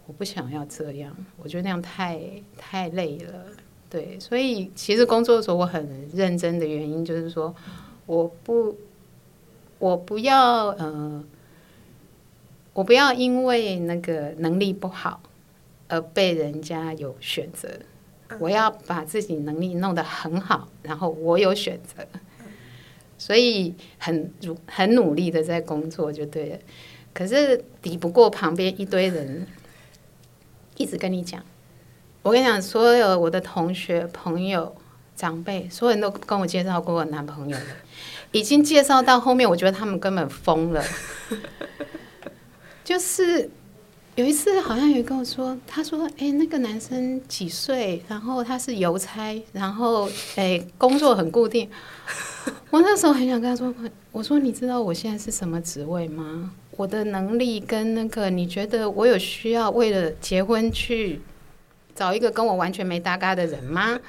[0.05, 2.19] 我不想要这样，我觉得那样太
[2.57, 3.45] 太累了。
[3.93, 7.53] 对，所以其实工作的时候我很认真的原因就是说，
[8.07, 8.75] 我不，
[9.77, 11.23] 我不要呃，
[12.73, 15.21] 我不要因为那个能力不好
[15.89, 17.69] 而被人家有选择，
[18.39, 22.03] 我要把自己能力弄得很好，然后我有选择，
[23.19, 26.57] 所以很努很努力的在工作就对了。
[27.13, 29.45] 可是抵不过旁边一堆人
[30.77, 31.43] 一直跟你讲。
[32.23, 34.73] 我跟你讲，所有我的同学、朋友、
[35.13, 37.63] 长辈，所有人都跟我介绍过我男朋友了，
[38.31, 40.81] 已经介绍到后面，我觉得他们根本疯了。
[42.85, 43.49] 就是
[44.15, 48.01] 有一次，好像有人跟我说，他说：“哎、那个男生几岁？
[48.07, 51.69] 然后他是邮差，然后哎、工作很固定。
[52.71, 53.75] ”我那时候很想跟他说
[54.13, 56.51] ：“我说你知道我现在是什么职位吗？
[56.77, 61.19] 我的能力跟那个，你觉得我有需要为了结婚去？”
[61.95, 63.99] 找一个跟我完全没搭嘎的人吗？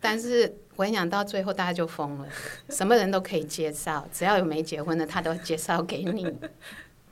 [0.00, 2.28] 但是我跟你讲，到最后大家就疯了，
[2.70, 6.26] 什么人都可以介绍，只要有没结婚的，他都介绍给你。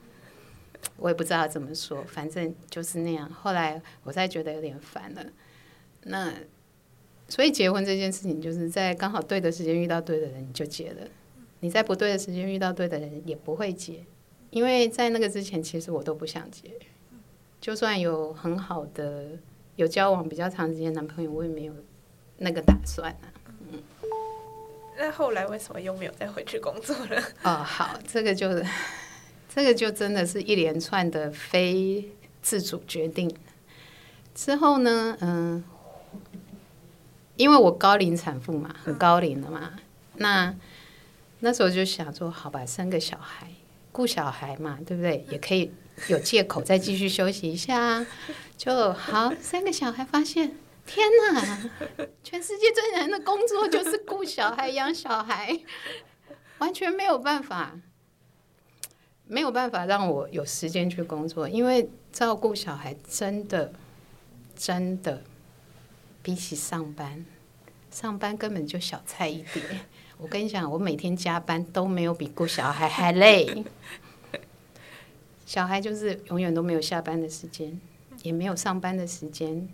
[0.97, 3.29] 我也不知道怎么说，反正就是那样。
[3.29, 5.23] 后来我才觉得有点烦了。
[6.03, 6.33] 那
[7.29, 11.07] 所以结婚这件事情，就是在刚好对的时间遇到对的人，你就结了；
[11.61, 14.03] 你在不对的时间遇到对的人，也不会结。
[14.49, 16.69] 因为在那个之前，其实我都不想结，
[17.61, 19.39] 就算有很好的。
[19.75, 21.73] 有交往比较长时间男朋友，我也没有
[22.37, 23.31] 那个打算啊。
[23.71, 23.81] 嗯，
[24.97, 27.21] 那后来为什么又没有再回去工作了？
[27.43, 28.49] 哦，好，这个就
[29.53, 32.09] 这个就真的是一连串的非
[32.41, 33.33] 自主决定。
[34.33, 35.63] 之后呢，嗯，
[37.35, 39.73] 因为我高龄产妇嘛，很高龄了嘛，
[40.15, 40.55] 那
[41.39, 43.47] 那时候就想说，好吧，生个小孩，
[43.91, 45.25] 顾小孩嘛，对不对？
[45.29, 45.71] 也可以
[46.07, 48.05] 有借口再继续休息一下。
[48.57, 51.69] 就好，三个小孩，发现天哪，
[52.23, 55.59] 全世界最难的工作就是顾小孩、养小孩，
[56.59, 57.79] 完全没有办法，
[59.25, 63.73] 没有办法让我有时间去工作，因为照顾小孩真的
[64.55, 65.23] 真的
[66.21, 67.25] 比起上班，
[67.89, 69.63] 上班根本就小菜一碟。
[70.19, 73.63] 我跟你讲，我每天加班都没有比顾小孩还累，
[75.51, 77.77] 小孩就是永远都没有下班的时间。
[78.23, 79.67] 也没有上班的时间。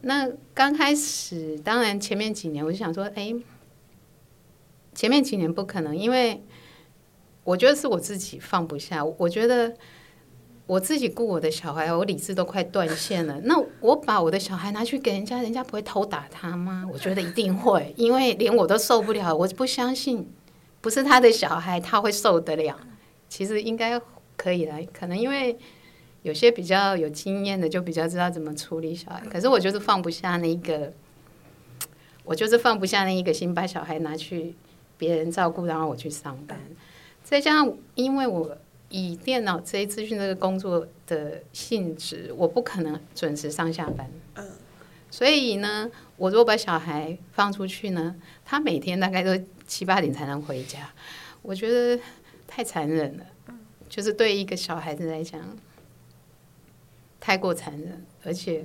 [0.00, 3.32] 那刚开始，当然前面几年我就想说，哎，
[4.92, 6.42] 前面几年不可能，因为
[7.44, 9.04] 我觉得是我自己放不下。
[9.04, 9.76] 我觉得
[10.66, 13.38] 我自己顾我的小孩，我理智都快断线了。
[13.44, 16.84] 那我把我的小孩拿去给人家，人家不会偷打他吗？
[16.90, 19.36] 我觉得一定会，因为连我都受不了。
[19.36, 20.26] 我不相信，
[20.80, 22.80] 不是他的小孩，他会受得了。
[23.28, 24.00] 其实应该
[24.36, 25.56] 可以来，可能因为。
[26.22, 29.22] 有些比较有经验的，就比较知道怎么处理小孩。
[29.30, 30.92] 可是我就是放不下那个，
[32.24, 34.54] 我就是放不下那一个心，把小孩拿去
[34.98, 36.58] 别人照顾，然后我去上班。
[37.22, 44.10] 再加上，因为我以电脑这一资讯这个工作的性质，我不可能准时上下班。
[44.34, 44.44] 嗯。
[45.10, 50.90] 所以呢，我如果把小孩放出去呢，他每天大概都七八点才能回家，
[51.42, 52.02] 我觉得
[52.48, 53.24] 太残忍了。
[53.88, 55.40] 就是对一个小孩子来讲。
[57.20, 58.64] 太过残忍，而且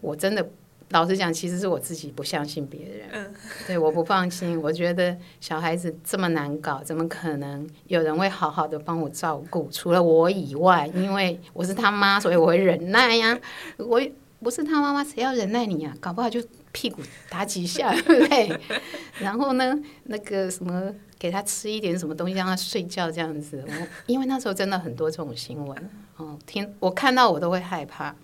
[0.00, 0.46] 我真的
[0.90, 3.08] 老实讲，其实是我自己不相信别人。
[3.12, 3.34] 嗯，
[3.66, 4.60] 对，我不放心。
[4.60, 9.68] 我觉得小孩子这么难搞，怎么可能有人会好好的帮我照顾？
[9.70, 13.38] 除了我以外，因为我是他妈，所以我会忍耐呀。
[13.78, 14.02] 我
[14.40, 15.94] 不是他妈妈，谁要忍耐你啊？
[16.00, 16.42] 搞不好就
[16.72, 18.60] 屁股打几下，对不对？
[19.20, 23.64] 然后呢，那个什么，给他吃一点什么东西，让他睡觉这样子。
[23.66, 25.90] 我因为那时候真的很多这种新闻。
[26.16, 28.14] 哦，听我看到我都会害怕，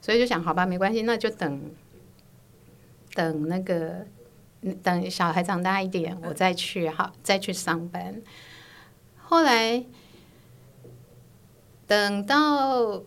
[0.00, 1.70] 所以就想，好吧，没关系，那就等
[3.14, 4.06] 等那个
[4.82, 8.20] 等小孩长大一点，我再去好再去上班。
[9.18, 9.84] 后来
[11.86, 13.02] 等到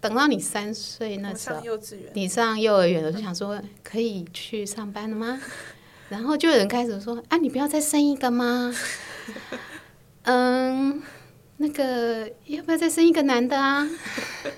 [0.00, 5.40] 等到你三岁那时候上，幼稚园，你上幼儿园了，就想说可以去上班了吗？
[6.08, 8.72] 然后就有人开始说：“啊，你不要再生一个吗？
[10.22, 11.02] 嗯，
[11.56, 13.88] 那个要不要再生一个男的啊？”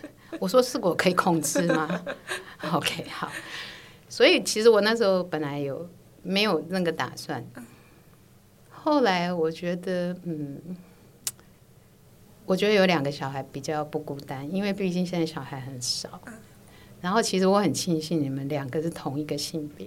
[0.39, 2.05] 我说：“是我可以控制吗
[2.73, 3.33] ？”OK，好。
[4.11, 5.89] 所以其实我那时候本来有
[6.23, 7.43] 没有那个打算，
[8.71, 10.61] 后来我觉得，嗯，
[12.49, 16.19] 我觉得有两个小孩比较不孤单，因为毕竟现在小孩很少。
[17.03, 19.87] 然后其实我很庆幸你们两个是同一个性别，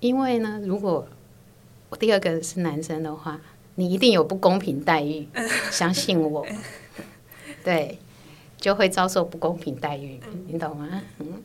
[0.00, 1.06] 因为呢，如果
[2.00, 3.40] 第二个是男生的话，
[3.76, 5.28] 你一定有不公平待遇，
[5.70, 6.44] 相信我，
[7.62, 7.96] 对，
[8.56, 11.00] 就会遭受不公平待遇，你懂吗？
[11.20, 11.40] 嗯，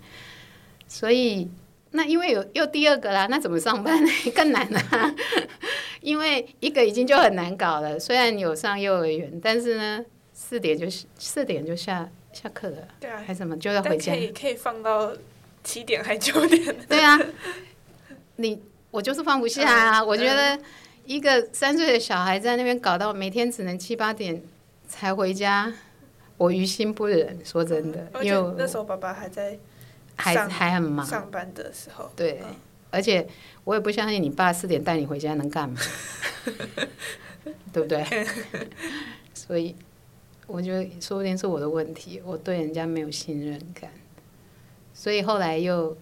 [0.87, 1.47] 所以
[1.95, 4.11] 那因为有又第二个啦，那怎么上班呢？
[4.35, 5.15] 更难啊！
[6.01, 10.85] 因为一个已经就很难搞了，虽然有上幼儿园，但是呢，四点就
[11.17, 14.17] 四点就下下课了，对啊，还什么就要回家可。
[14.19, 15.11] 以可以放到
[15.63, 17.19] 七点还九点，对啊，
[18.37, 20.03] 你我就是放不下啊！
[20.03, 20.59] 我觉得
[21.05, 24.41] 一个三岁的小孩在那边搞到每天只能七八点
[24.87, 25.73] 才回家，
[26.37, 27.39] 我于心不忍。
[27.43, 29.57] 说真的，因为那时候爸爸还在
[30.15, 32.41] 还还很忙，上班的时候，对，
[32.89, 33.27] 而且
[33.63, 35.79] 我也不相信你爸四点带你回家能干嘛，
[37.71, 38.03] 对不对？
[39.33, 39.75] 所以
[40.47, 43.91] 我觉得说不定是我的问题，我对人家没有信任感，
[44.93, 45.95] 所以后来又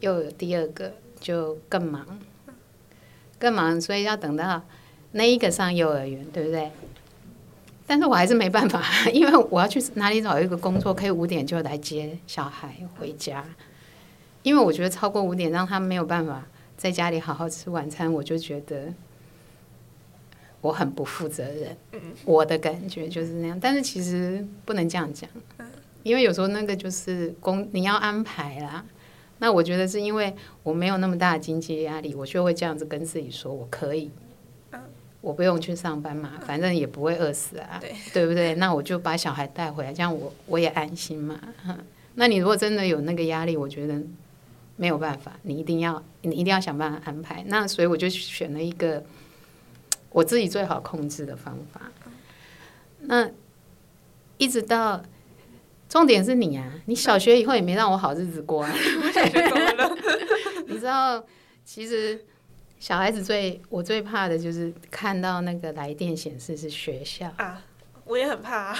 [0.00, 2.18] 又有第二个，就更忙，
[3.38, 4.62] 更忙，所以要等到
[5.12, 6.70] 那一个上幼儿园，对不对？
[7.86, 8.82] 但是我还是没办法，
[9.12, 13.44] 因为我要去哪里找一个工作，可以五点就来接小孩回家。
[14.42, 18.92] 因为我觉得超过五点让他没有办法在家里好好吃晚餐，我就觉得
[20.60, 21.76] 我很不负责任。
[22.24, 25.28] 我的感觉就是那样，但是其实不能这样讲，
[26.02, 28.84] 因为有时候那个就是工你要安排啦。
[29.38, 34.10] 那我觉得是因为我没有那么大的经济压力，我就会这样子跟自己说，我可以，
[35.24, 38.54] 我不用去上班嘛，反正也不会饿死啊，对对不对？
[38.56, 41.40] 那我就把小孩带回来，这样我我也安心嘛。
[42.16, 43.98] 那你如果真的有那个压力，我觉得
[44.76, 47.42] 没有办法，你一定要你一定要想办法安排。
[47.48, 49.02] 那所以我就选了一个
[50.10, 51.80] 我自己最好控制的方法。
[53.00, 53.30] 那
[54.36, 55.02] 一直到
[55.88, 58.70] 重点是你啊，你小学以后也没让我好日子过啊。
[60.68, 61.24] 你知道，
[61.64, 62.24] 其实
[62.78, 67.64] 小孩子最我最怕的就是看到那个来电显示是学校，啊，
[68.04, 68.78] 我也很怕、啊，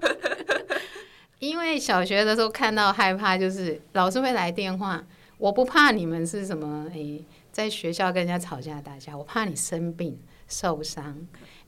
[1.38, 5.04] 因为小学的时候看到害怕，就是老师会来电话。
[5.38, 11.16] 我不怕你们是什么诶、在学校跟人家吵架打架，我怕你生病受伤，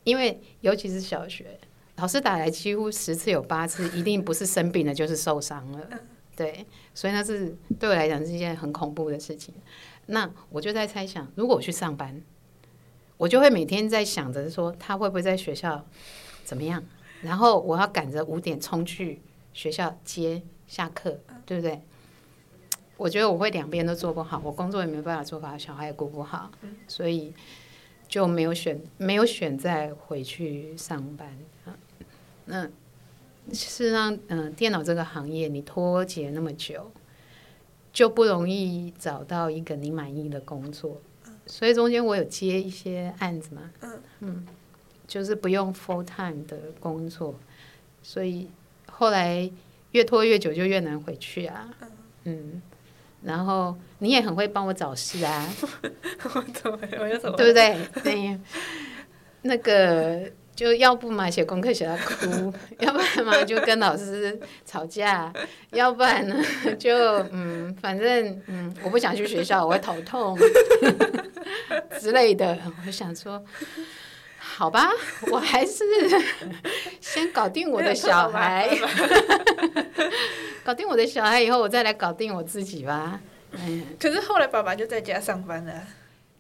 [0.04, 1.58] 因为尤其是小学，
[1.96, 5.88] 老师打来几乎十次有八次一定不是生病了就是受伤了，
[6.36, 9.54] 对，所以那是对我来讲是一件很恐怖的事情。
[10.06, 12.22] 那我就在猜想，如果我去上班，
[13.16, 15.84] 我就会每天在想着说他会不会在学校
[16.44, 16.82] 怎么样，
[17.22, 19.20] 然后我要赶着五点冲去
[19.52, 21.80] 学校接下课，对不对？
[22.96, 26.50] 我觉得我会两边都做不好，我工作也没办法做好，小孩也顾不好，
[26.86, 27.32] 所以
[28.06, 31.74] 就没有选没有选再回去上班啊。
[32.44, 32.70] 那事
[33.52, 36.92] 实上，嗯、电脑这个行业你脱节那么久，
[37.92, 41.00] 就不容易找到一个你满意的工作。
[41.46, 43.70] 所以中间我有接一些案子嘛，
[44.20, 44.46] 嗯。
[45.08, 47.34] 就是不用 full time 的工作，
[48.02, 48.48] 所以
[48.90, 49.50] 后来
[49.90, 51.68] 越拖越久就越难回去啊，
[52.24, 52.62] 嗯，
[53.22, 55.46] 然后你也很会帮我找事啊，
[56.34, 57.36] 我怎么我又怎么？
[57.36, 57.76] 对不对？
[58.02, 58.40] 对，
[59.42, 65.32] 那个就要不嘛写功课写到哭，要不然嘛就跟老师吵架，
[65.72, 66.36] 要不然呢
[66.78, 66.94] 就
[67.30, 70.38] 嗯，反正嗯，我不想去学校，我会头痛
[71.98, 72.56] 之类的。
[72.86, 73.42] 我想说，
[74.38, 74.90] 好吧，
[75.30, 75.82] 我还是
[77.00, 78.68] 先搞定我的小孩，
[80.62, 83.18] 搞定我的小孩以后，我再来搞定我自己吧。
[83.52, 83.84] 嗯。
[83.98, 85.72] 可是后来爸爸就在家上班了，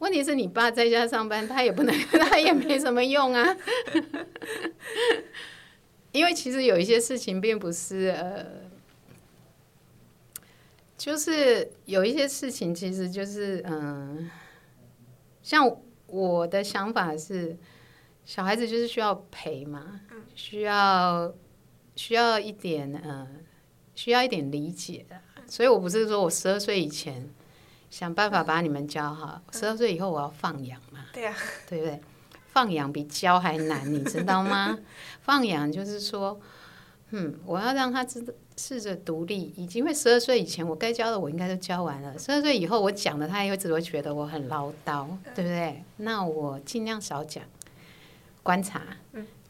[0.02, 3.56] 问题是你爸在家上班，他也不能， 他也没什么用啊。
[6.10, 8.44] 因为其实有一些事情并不是呃，
[10.98, 14.28] 就是有一些事情其实就是嗯、
[15.40, 15.70] 像
[16.08, 17.56] 我的想法是，
[18.24, 20.00] 小孩子就是需要陪嘛，
[20.34, 21.32] 需要
[21.94, 23.28] 需要一点呃，
[23.94, 25.16] 需要一点理解的。
[25.46, 27.30] 所以我不是说我十二岁以前
[27.92, 31.36] 想办法把你们教好，十二岁以后我要放养嘛，对呀、
[31.68, 32.00] 对不对？
[32.48, 34.78] 放养比教还难，你知道吗？
[35.20, 36.40] 放养就是说，
[37.10, 38.24] 嗯，我要让他知
[38.56, 45.84] 试着独立，已经会十二岁以前我该教的我应该都教完了，十二岁以后我讲的他也会只会觉得我很唠叨，对不对？
[45.98, 47.44] 那我尽量少讲，
[48.42, 48.80] 观察，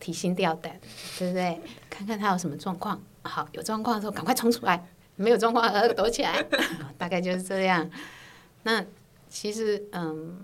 [0.00, 0.80] 提心吊胆，
[1.16, 1.60] 对不对？
[1.88, 4.84] 看看他有什么状况，好，有状况的时候赶快冲出来，
[5.14, 6.44] 没有状况呃躲起来，
[6.98, 7.88] 大概就是这样。
[8.62, 8.84] 那
[9.28, 10.38] 其实，嗯。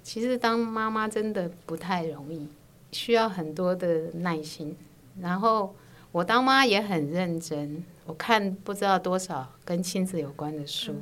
[0.00, 2.48] 其实当妈妈真的不太容易，
[2.92, 4.74] 需要很多的耐心。
[5.20, 5.74] 然后
[6.10, 10.94] 我当妈也很认真，我看不知道多少跟亲子有关的书，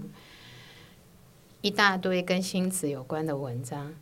[1.61, 3.94] 一大堆跟亲子有关的文章。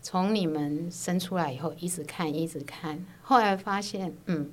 [0.00, 4.48] 从你们生出来以后，一直看，一直看，后来发现，嗯，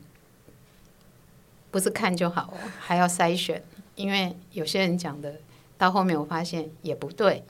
[1.69, 5.39] 不是看就好哦，还要筛选，因为有些人讲的，
[5.79, 7.43] 到后面我发现也不对。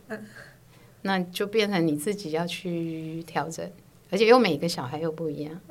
[1.01, 3.71] 那就变成你自己要去调整，
[4.11, 5.61] 而且又每个小孩又不一样，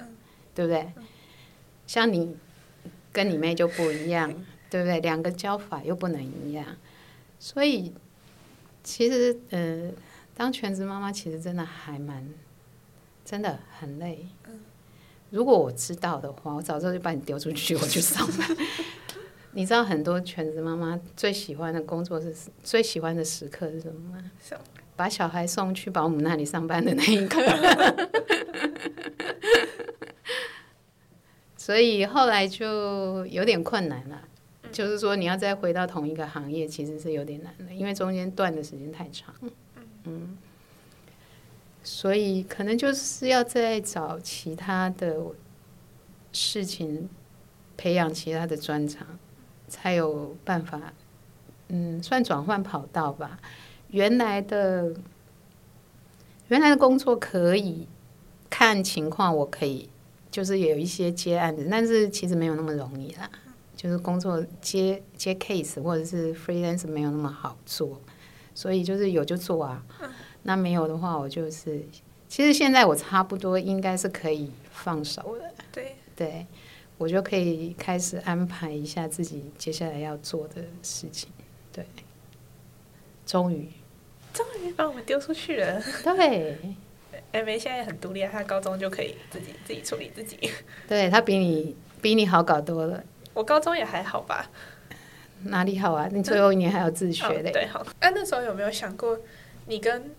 [0.55, 0.91] 对不对？
[1.87, 2.35] 像你
[3.13, 4.33] 跟你妹就不一样，
[4.71, 5.01] 对不对？
[5.01, 6.65] 两个教法又不能一样，
[7.39, 7.93] 所以
[8.83, 9.91] 其实呃，
[10.35, 12.27] 当全职妈妈其实真的还蛮，
[13.23, 14.27] 真的很累。
[15.29, 18.57] 如果我知道的话，我早知道就把你丢出去，我去上班。
[19.59, 22.33] 你知道很多全职妈妈最喜欢的工作是
[22.63, 24.31] 最喜欢的时刻是什么吗？
[24.95, 27.43] 把小孩送去保姆那里上班的那一刻。
[31.57, 34.23] 所以后来就有点困难了，
[34.71, 39.35] 就是说你要再回到同一个行业，其实是有点难的，因为中间断的时间太长。
[40.05, 40.39] 嗯，
[41.83, 45.17] 所以可能就是要再找其他的
[46.33, 47.09] 事情，
[47.77, 49.19] 培养其他的专长，
[49.69, 50.93] 才有办法，
[51.69, 53.39] 嗯，算转换跑道吧。
[53.89, 54.95] 原来的
[56.49, 57.87] 原来的工作可以
[58.51, 59.89] 看情况，我可以
[60.31, 63.31] 就是有一些接案子，但是其实没有那么容易啦。
[63.77, 68.01] 就是工作接接 case 或者是 freelance 没有那么好做，
[68.53, 69.85] 所以就是有就做啊。
[70.43, 71.81] 那没有的话，我就是
[72.29, 75.45] 其实现在我差不多应该是可以放手了。
[75.71, 76.47] 对，对
[76.99, 81.31] 我就可以开始安排一下自己接下来要做的事情。
[81.73, 81.87] 对，
[83.25, 83.71] 终于。
[84.35, 85.83] 终于把我们丢出去了。
[86.05, 86.59] 对，
[87.33, 90.39] 艾梅现在很独立啊，她高中就可以自己自己处理自己。
[90.87, 93.03] 对他比你比你好搞多了，
[93.35, 94.49] 我高中也还好吧，
[95.45, 96.09] 哪里好啊？
[96.13, 97.51] 你最后一年还要自学嘞。
[97.51, 97.85] 哦对，好。
[98.01, 99.19] 哎、那时候有没有想过，
[99.67, 100.11] 你跟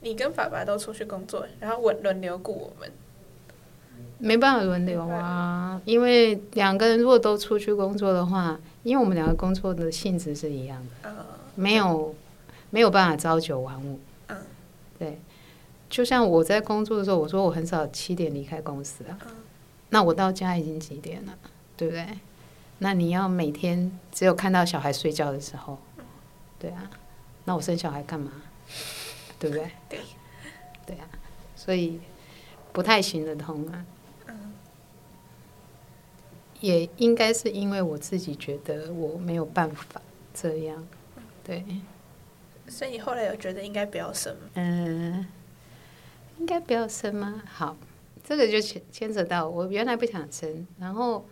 [0.00, 2.90] 你跟爸爸都出去工作，然后轮轮流顾我们？
[4.18, 11.24] 没办法轮流啊，因为两个人如果都出去工作的话，因为我们两个工作的性质是一样的，呃，
[11.54, 12.14] 没有
[12.70, 13.98] 没有办法朝九晚五。
[14.28, 14.36] 嗯，
[14.98, 15.20] 对，
[15.90, 19.18] 就像我在工作的时候，我说我很少七点离开公司啊，
[19.90, 21.32] 那我到家已经几点了，
[21.76, 22.06] 对不对？
[22.78, 25.78] 那你要每天只有看到小孩睡觉的时候，
[26.58, 26.90] 对啊，
[27.44, 28.32] 那我生小孩干嘛？
[29.38, 29.70] 对不对？
[29.88, 30.00] 对，
[30.86, 31.06] 对啊，
[31.54, 32.00] 所以
[32.72, 33.84] 不太行得通啊。
[36.60, 40.00] 也应该是因为我自己觉得我没有办法
[40.32, 40.86] 这样，
[41.42, 41.64] 对，
[42.68, 44.42] 所以你后来有觉得应该不要生吗？
[44.54, 45.26] 嗯，
[46.38, 47.42] 应该不要生吗？
[47.46, 47.76] 好，
[48.22, 51.26] 这个就牵牵扯到我原来不想生，然后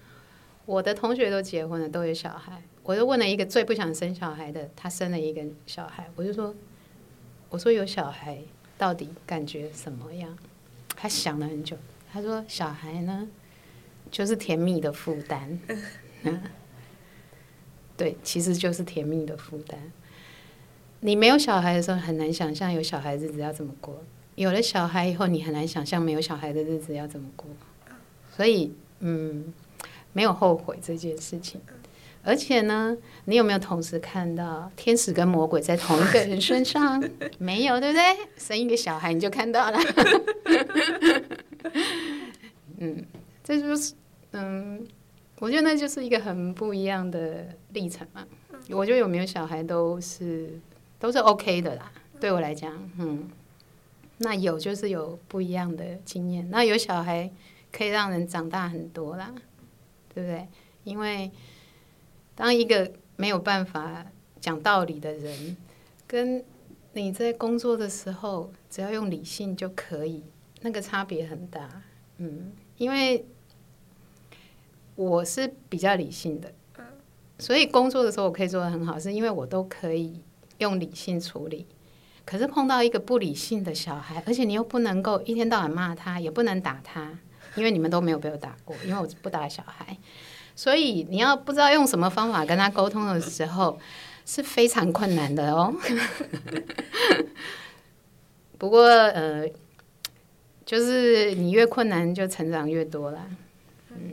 [0.66, 6.52] 我的同学都结婚了，都有小孩，我就问了一个最不想生小孩的，他生了一个小孩，我就说，
[7.50, 8.42] 我说有小孩
[8.76, 10.36] 到底感觉什么样？
[11.00, 11.74] 他想了很久，
[12.12, 13.26] 他说小孩呢，
[14.10, 15.58] 就是甜蜜的负担，
[16.24, 16.42] 嗯，
[17.96, 19.78] 对，其实就是甜蜜的负担。
[21.00, 23.94] 你没有小孩的时候，很难想象有小孩日子要怎么过；
[24.34, 27.46] 有了小孩以后，你很难想象没有小孩的日子要怎么过。
[28.36, 29.54] 所以，嗯，
[30.12, 31.58] 没有后悔这件事情。
[32.22, 37.02] 而且呢，你有没有同时看到天使跟魔鬼在同一个人身上？
[37.38, 38.02] 没有，对不对？
[38.36, 39.78] 生一个小孩你就看到了。
[42.78, 43.04] 嗯，
[43.42, 43.94] 这就是，
[44.32, 44.86] 嗯，
[45.38, 48.24] 我觉得那就是一个很不一样的历程嘛。
[48.68, 50.50] 我觉得有没有小孩都是
[50.98, 51.90] 都是 OK 的啦，
[52.20, 53.28] 对我来讲，嗯，
[54.18, 56.46] 那有就是有不一样的经验。
[56.50, 57.30] 那有小孩
[57.72, 59.32] 可以让人长大很多啦，
[60.14, 60.46] 对不对？
[60.84, 61.30] 因为
[62.40, 64.06] 当一个没有办法
[64.40, 65.54] 讲道理的人，
[66.06, 66.42] 跟
[66.94, 70.24] 你在工作的时候只要用理性就可以，
[70.62, 71.68] 那个差别很大。
[72.16, 73.26] 嗯，因为
[74.94, 76.50] 我是比较理性的，
[77.38, 80.22] 所以工作的时候我可以做的很好，是因为我都可以
[80.56, 81.66] 用理性处理。
[82.24, 87.18] 可是碰到一个不理性的小孩，而且你又不能够一天到晚骂他，也不能打他，
[87.54, 89.98] 因为你们都没有被我打过，因为我不打小孩，
[90.60, 93.80] 所以你要不知道用什么方法跟他沟通的时候
[94.26, 95.74] 是非常困难的哦。
[98.58, 99.48] 不过呃，
[100.66, 103.26] 就是你越困难就成长越多啦。
[103.88, 104.12] 嗯，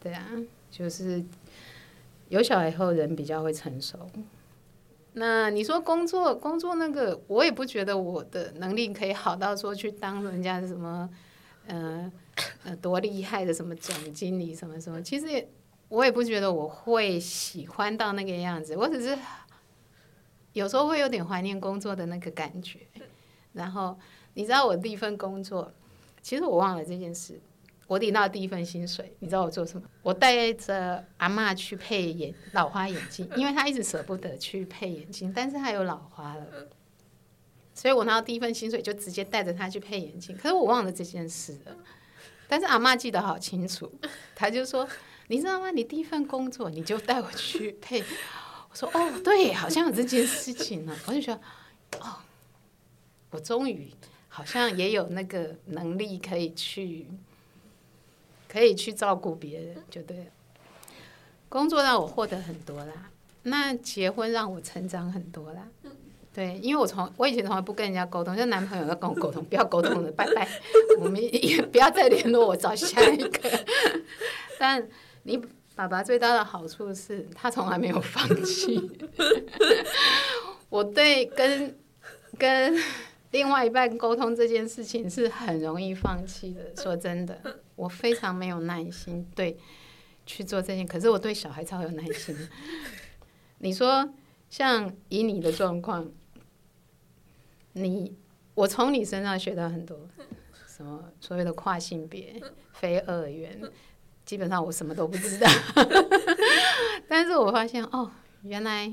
[0.00, 0.26] 对啊，
[0.70, 1.22] 就是
[2.30, 4.08] 有小孩后人比较会成熟。
[5.12, 11.10] 那你说工作工作那个，我也不觉得我的能力可以好到说去当人家什么，
[11.66, 12.10] 呃
[12.64, 15.02] 呃多厉害的什么总经理什么什么。
[15.02, 15.46] 其实也
[15.94, 19.16] 我也不觉得我会喜欢到那个样子，我只是
[20.52, 22.80] 有时候会有点怀念工作的那个感觉。
[23.52, 23.96] 然后
[24.34, 25.72] 你知道我第一份工作，
[26.20, 27.40] 其实我忘了这件事。
[27.86, 29.86] 我领到第一份薪水，你知道我做什么？
[30.02, 36.46] 我带着阿妈去配眼老花眼镜，因为她一直舍不得去配眼镜，但是她有老花了，
[37.74, 40.34] 所以我拿到第一份薪水就直接带着她去配眼镜。
[40.34, 41.76] 可是我忘了这件事了，
[42.48, 43.92] 但是阿妈记得好清楚，
[44.34, 44.88] 她就说
[45.28, 45.70] ：“你知道吗？
[45.70, 48.02] 你第一份工作你就带我去配。
[48.70, 50.96] ”我说：“哦，对，好像有这件事情呢。
[51.06, 51.40] ”我就觉得，
[52.00, 52.16] 哦，
[53.30, 53.90] 我终于
[54.28, 57.06] 好像也有那个能力可以去。
[58.46, 60.24] 可以去照顾别人，就对了。
[61.48, 63.10] 工作让我获得很多啦，
[63.42, 65.66] 那结婚让我成长很多啦。
[66.32, 70.48] 对，因为我从我以前从来不跟人家沟通，就男朋友要跟我沟通，不要沟通的，拜拜，
[71.00, 73.66] 我们也 不要再联络，我找下一个。
[74.56, 74.88] 但
[75.24, 75.38] 你
[75.74, 78.90] 爸爸最大的好处是他从来没有放弃。
[80.70, 81.76] 我对跟
[82.38, 82.74] 跟。
[83.30, 86.72] 另外一半沟通这件事情是很容易放弃的。
[86.80, 87.36] 说真的，
[87.74, 89.58] 我非常没有耐心对
[90.24, 92.32] 去做这件，可是我对小孩超有耐心。
[93.58, 94.08] 你说
[94.48, 96.08] 像以你的状况，
[97.72, 98.16] 你
[98.54, 99.98] 我从你身上学到很多，
[100.68, 102.40] 什么所谓的跨性别、
[102.72, 103.60] 非二元，
[104.24, 105.48] 基本上我什么都不知道。
[107.08, 108.10] 但是我发现哦，
[108.42, 108.92] 原来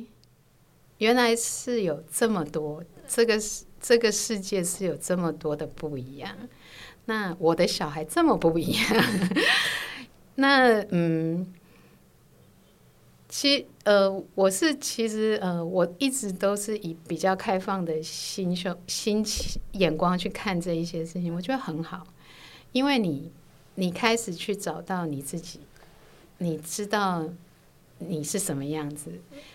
[0.97, 3.65] 原来是有这么多，这个是。
[3.83, 6.31] 这个世界是有这么多的不一样，
[7.05, 9.03] 那我的小孩这么不一样，
[10.37, 11.51] 那嗯，
[13.27, 22.05] 其呃，我是其实呃，我一直都是以比较开放的心胸、心情眼光去看这一些事情，我觉得很好，
[22.73, 23.31] 因为你
[23.75, 25.59] 你开始去找到你自己，
[26.37, 27.27] 你知道
[27.99, 29.11] 你是什么样子，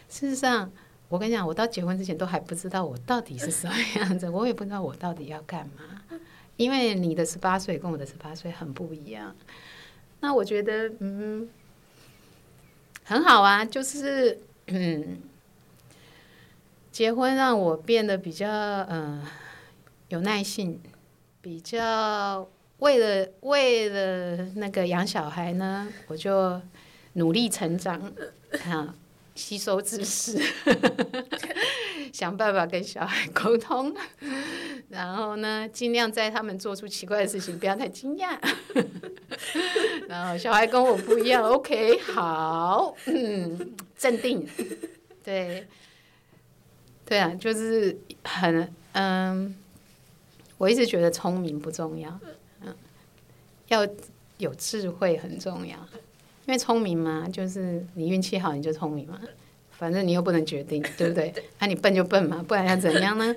[0.08, 0.70] 事实上。
[1.08, 6.18] 我跟你讲，我到结婚之前都还不知道我到底是什么样子，我也不知道我到底要干嘛。
[6.56, 9.32] 因为你的十八岁跟我的十八岁很不一样。
[10.18, 11.48] 那我觉得，嗯，
[13.04, 15.20] 很好啊，就是嗯，
[16.90, 19.24] 结婚让我变得比较嗯
[20.08, 20.80] 有耐性，
[21.40, 22.48] 比较
[22.78, 26.60] 为了为了那个养小孩呢，我就
[27.14, 28.12] 努力成长
[28.64, 28.94] 啊。
[29.34, 30.40] 吸收知识，
[32.10, 33.94] 想办法跟小孩沟通，
[34.88, 38.38] 然后呢，尽量在他们做出奇怪的事情不要太惊讶。
[40.08, 44.48] 然后小孩跟我不一样，OK，好，嗯，镇定，
[45.22, 45.66] 对，
[47.04, 49.54] 对啊，就是很嗯，
[50.56, 52.18] 我一直觉得聪明不重要，
[53.68, 53.86] 要
[54.38, 55.76] 有智慧很重要。
[56.46, 59.20] 因为聪明嘛，就是你运气好你就聪明嘛，
[59.72, 61.34] 反正你又不能决定， 对不对？
[61.58, 63.34] 那你笨就笨嘛，不然要怎样呢？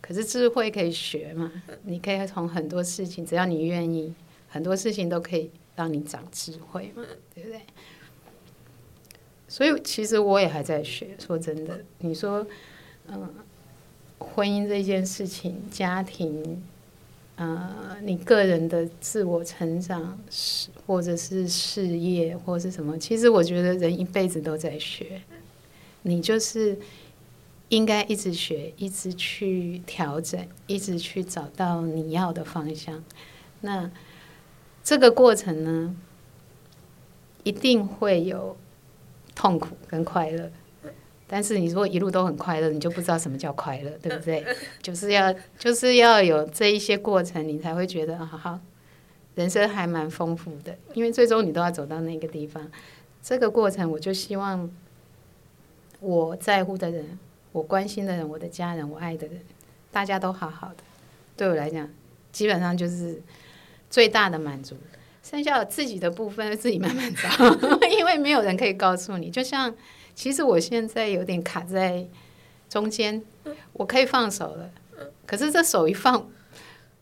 [0.00, 1.52] 可是智慧可以学嘛，
[1.82, 4.14] 你可以从很多事情，只要你愿意，
[4.48, 7.02] 很多事情都可以让你长智慧嘛，
[7.34, 7.60] 对不对？
[9.48, 12.46] 所以其实我也还在学，说真的，你说，
[13.08, 13.28] 嗯，
[14.18, 16.62] 婚姻这件事情，家庭。
[17.36, 22.98] 呃，你个人的自我成长是，或者是事业，或者是什么？
[22.98, 25.20] 其实我觉得人一辈子都在学，
[26.00, 26.78] 你就是
[27.68, 33.04] 应该一直学，一直去调整，一直去找到你要的方向。
[33.60, 33.90] 那
[34.82, 35.94] 这个过程呢，
[37.42, 38.56] 一定会有
[39.34, 40.50] 痛苦跟快乐。
[41.26, 44.44] 但是你如果一路都很快乐，你就不知道什么叫快乐， 对不对？
[44.80, 48.60] 就是要就是要有这一些过程，你才会觉得啊好，
[49.34, 50.76] 人生还蛮丰富的。
[50.94, 52.70] 因为最终你都要走到那个地方，
[53.22, 54.70] 这个过程我就希望
[56.00, 57.18] 我在乎的人、
[57.52, 59.40] 我关心的人、我的家人、我爱的人，
[59.90, 60.76] 大家都好好的。
[61.36, 61.88] 对我来讲，
[62.30, 63.20] 基本上就是
[63.90, 64.76] 最大的满足。
[65.22, 67.28] 剩下自己的部分自己慢慢找，
[67.90, 69.28] 因为没有人可以告诉你。
[69.28, 69.74] 就像，
[70.16, 72.04] 其实我现在有点卡在
[72.68, 73.22] 中间，
[73.74, 74.70] 我可以放手了，
[75.24, 76.28] 可是这手一放，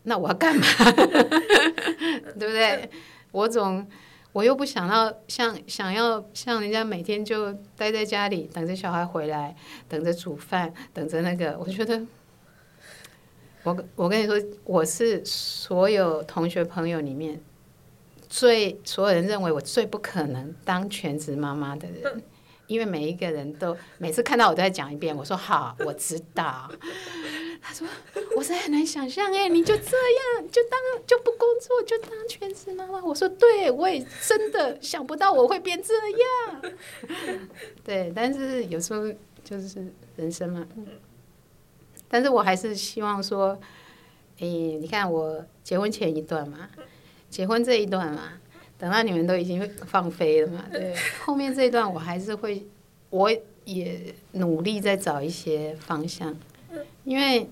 [0.03, 0.67] 那我要干嘛？
[2.37, 2.89] 对不对？
[3.31, 3.87] 我总
[4.33, 9.55] 我又不想要像想要像人家每天就待在家里等着小孩回来，
[9.89, 12.05] 等着煮饭，等着那个，我觉得。
[13.63, 17.41] 我我跟你说，我是所有同学朋友里面
[18.29, 22.21] 最所有人认为我最不可能当全职妈妈的人，
[22.67, 25.15] 因为每一个人都每次看到我都在讲一遍。
[25.15, 26.69] 我说好，我知道。
[27.61, 27.87] 他说
[28.35, 33.03] 我是很难想象，哎，你就这样就当就不工作就当全职妈妈。
[33.03, 36.73] 我说对，我也真的想不到我会变这样。
[37.83, 39.11] 对，但是有时候
[39.43, 40.67] 就是人生嘛。
[42.07, 43.59] 但是我还是希望说，
[44.39, 46.69] 哎，你看我结婚前一段嘛，
[47.31, 48.33] 结婚这一段嘛，
[48.85, 52.63] 等到你们都已经放飞了嘛， 对，后面这一段我还是会，
[53.09, 53.31] 我
[53.63, 56.37] 也努力在找一些方向，
[57.03, 57.49] 因为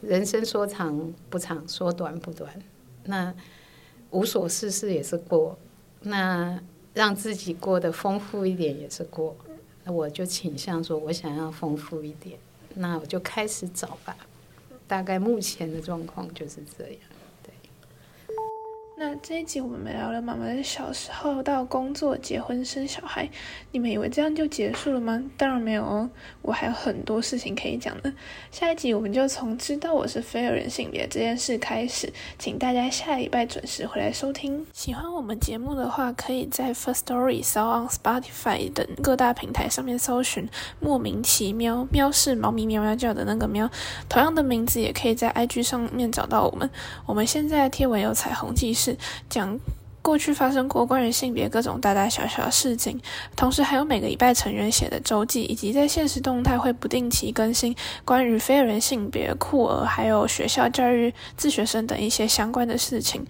[0.00, 2.52] 人生说长不长，说短不短，
[3.04, 3.32] 那
[4.10, 5.56] 无所事事也是过，
[6.00, 6.60] 那
[6.94, 9.36] 让自己过得丰富一点也是过，
[9.84, 12.36] 那我就倾向说我想要丰富一点。
[12.74, 14.16] 那我就开始找吧，
[14.88, 16.96] 大概目前的状况就是这样。
[19.04, 23.28] 那这一集我们聊了妈妈的小时候到工作、结婚、生小孩，
[23.72, 25.20] 你们以为这样就结束了吗？
[25.36, 26.08] 当然没有哦，
[26.40, 28.12] 我还有很多事情可以讲的。
[28.52, 34.64] 下一集我们就从知道我是非二人性别这件事开始，请大家下礼拜准时回来收听。
[34.72, 40.48] 喜欢我们节目的话，可以在 First Story、s o n Spotify 等各大平台上面搜寻
[40.78, 43.68] “莫名其妙”，喵是猫咪喵喵叫的那个喵。
[44.08, 46.70] 同样的名字也可以在 IG 上面找到我们。
[47.04, 48.91] 我们现在贴文有彩虹记事。
[49.28, 49.58] 讲
[50.00, 53.00] 过去发生过关于性别各种大大小小的事情，
[53.36, 57.74] 同时还有每个礼拜成员写的周记，以及在现实动态会不定期更新
[58.04, 63.24] 关于非人性别、酷儿，还有学校教育、自学生等一些相关的事情。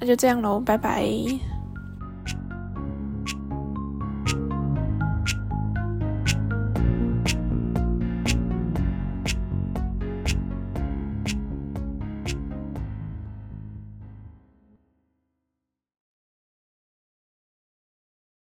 [0.00, 1.06] 那就这样喽，拜拜。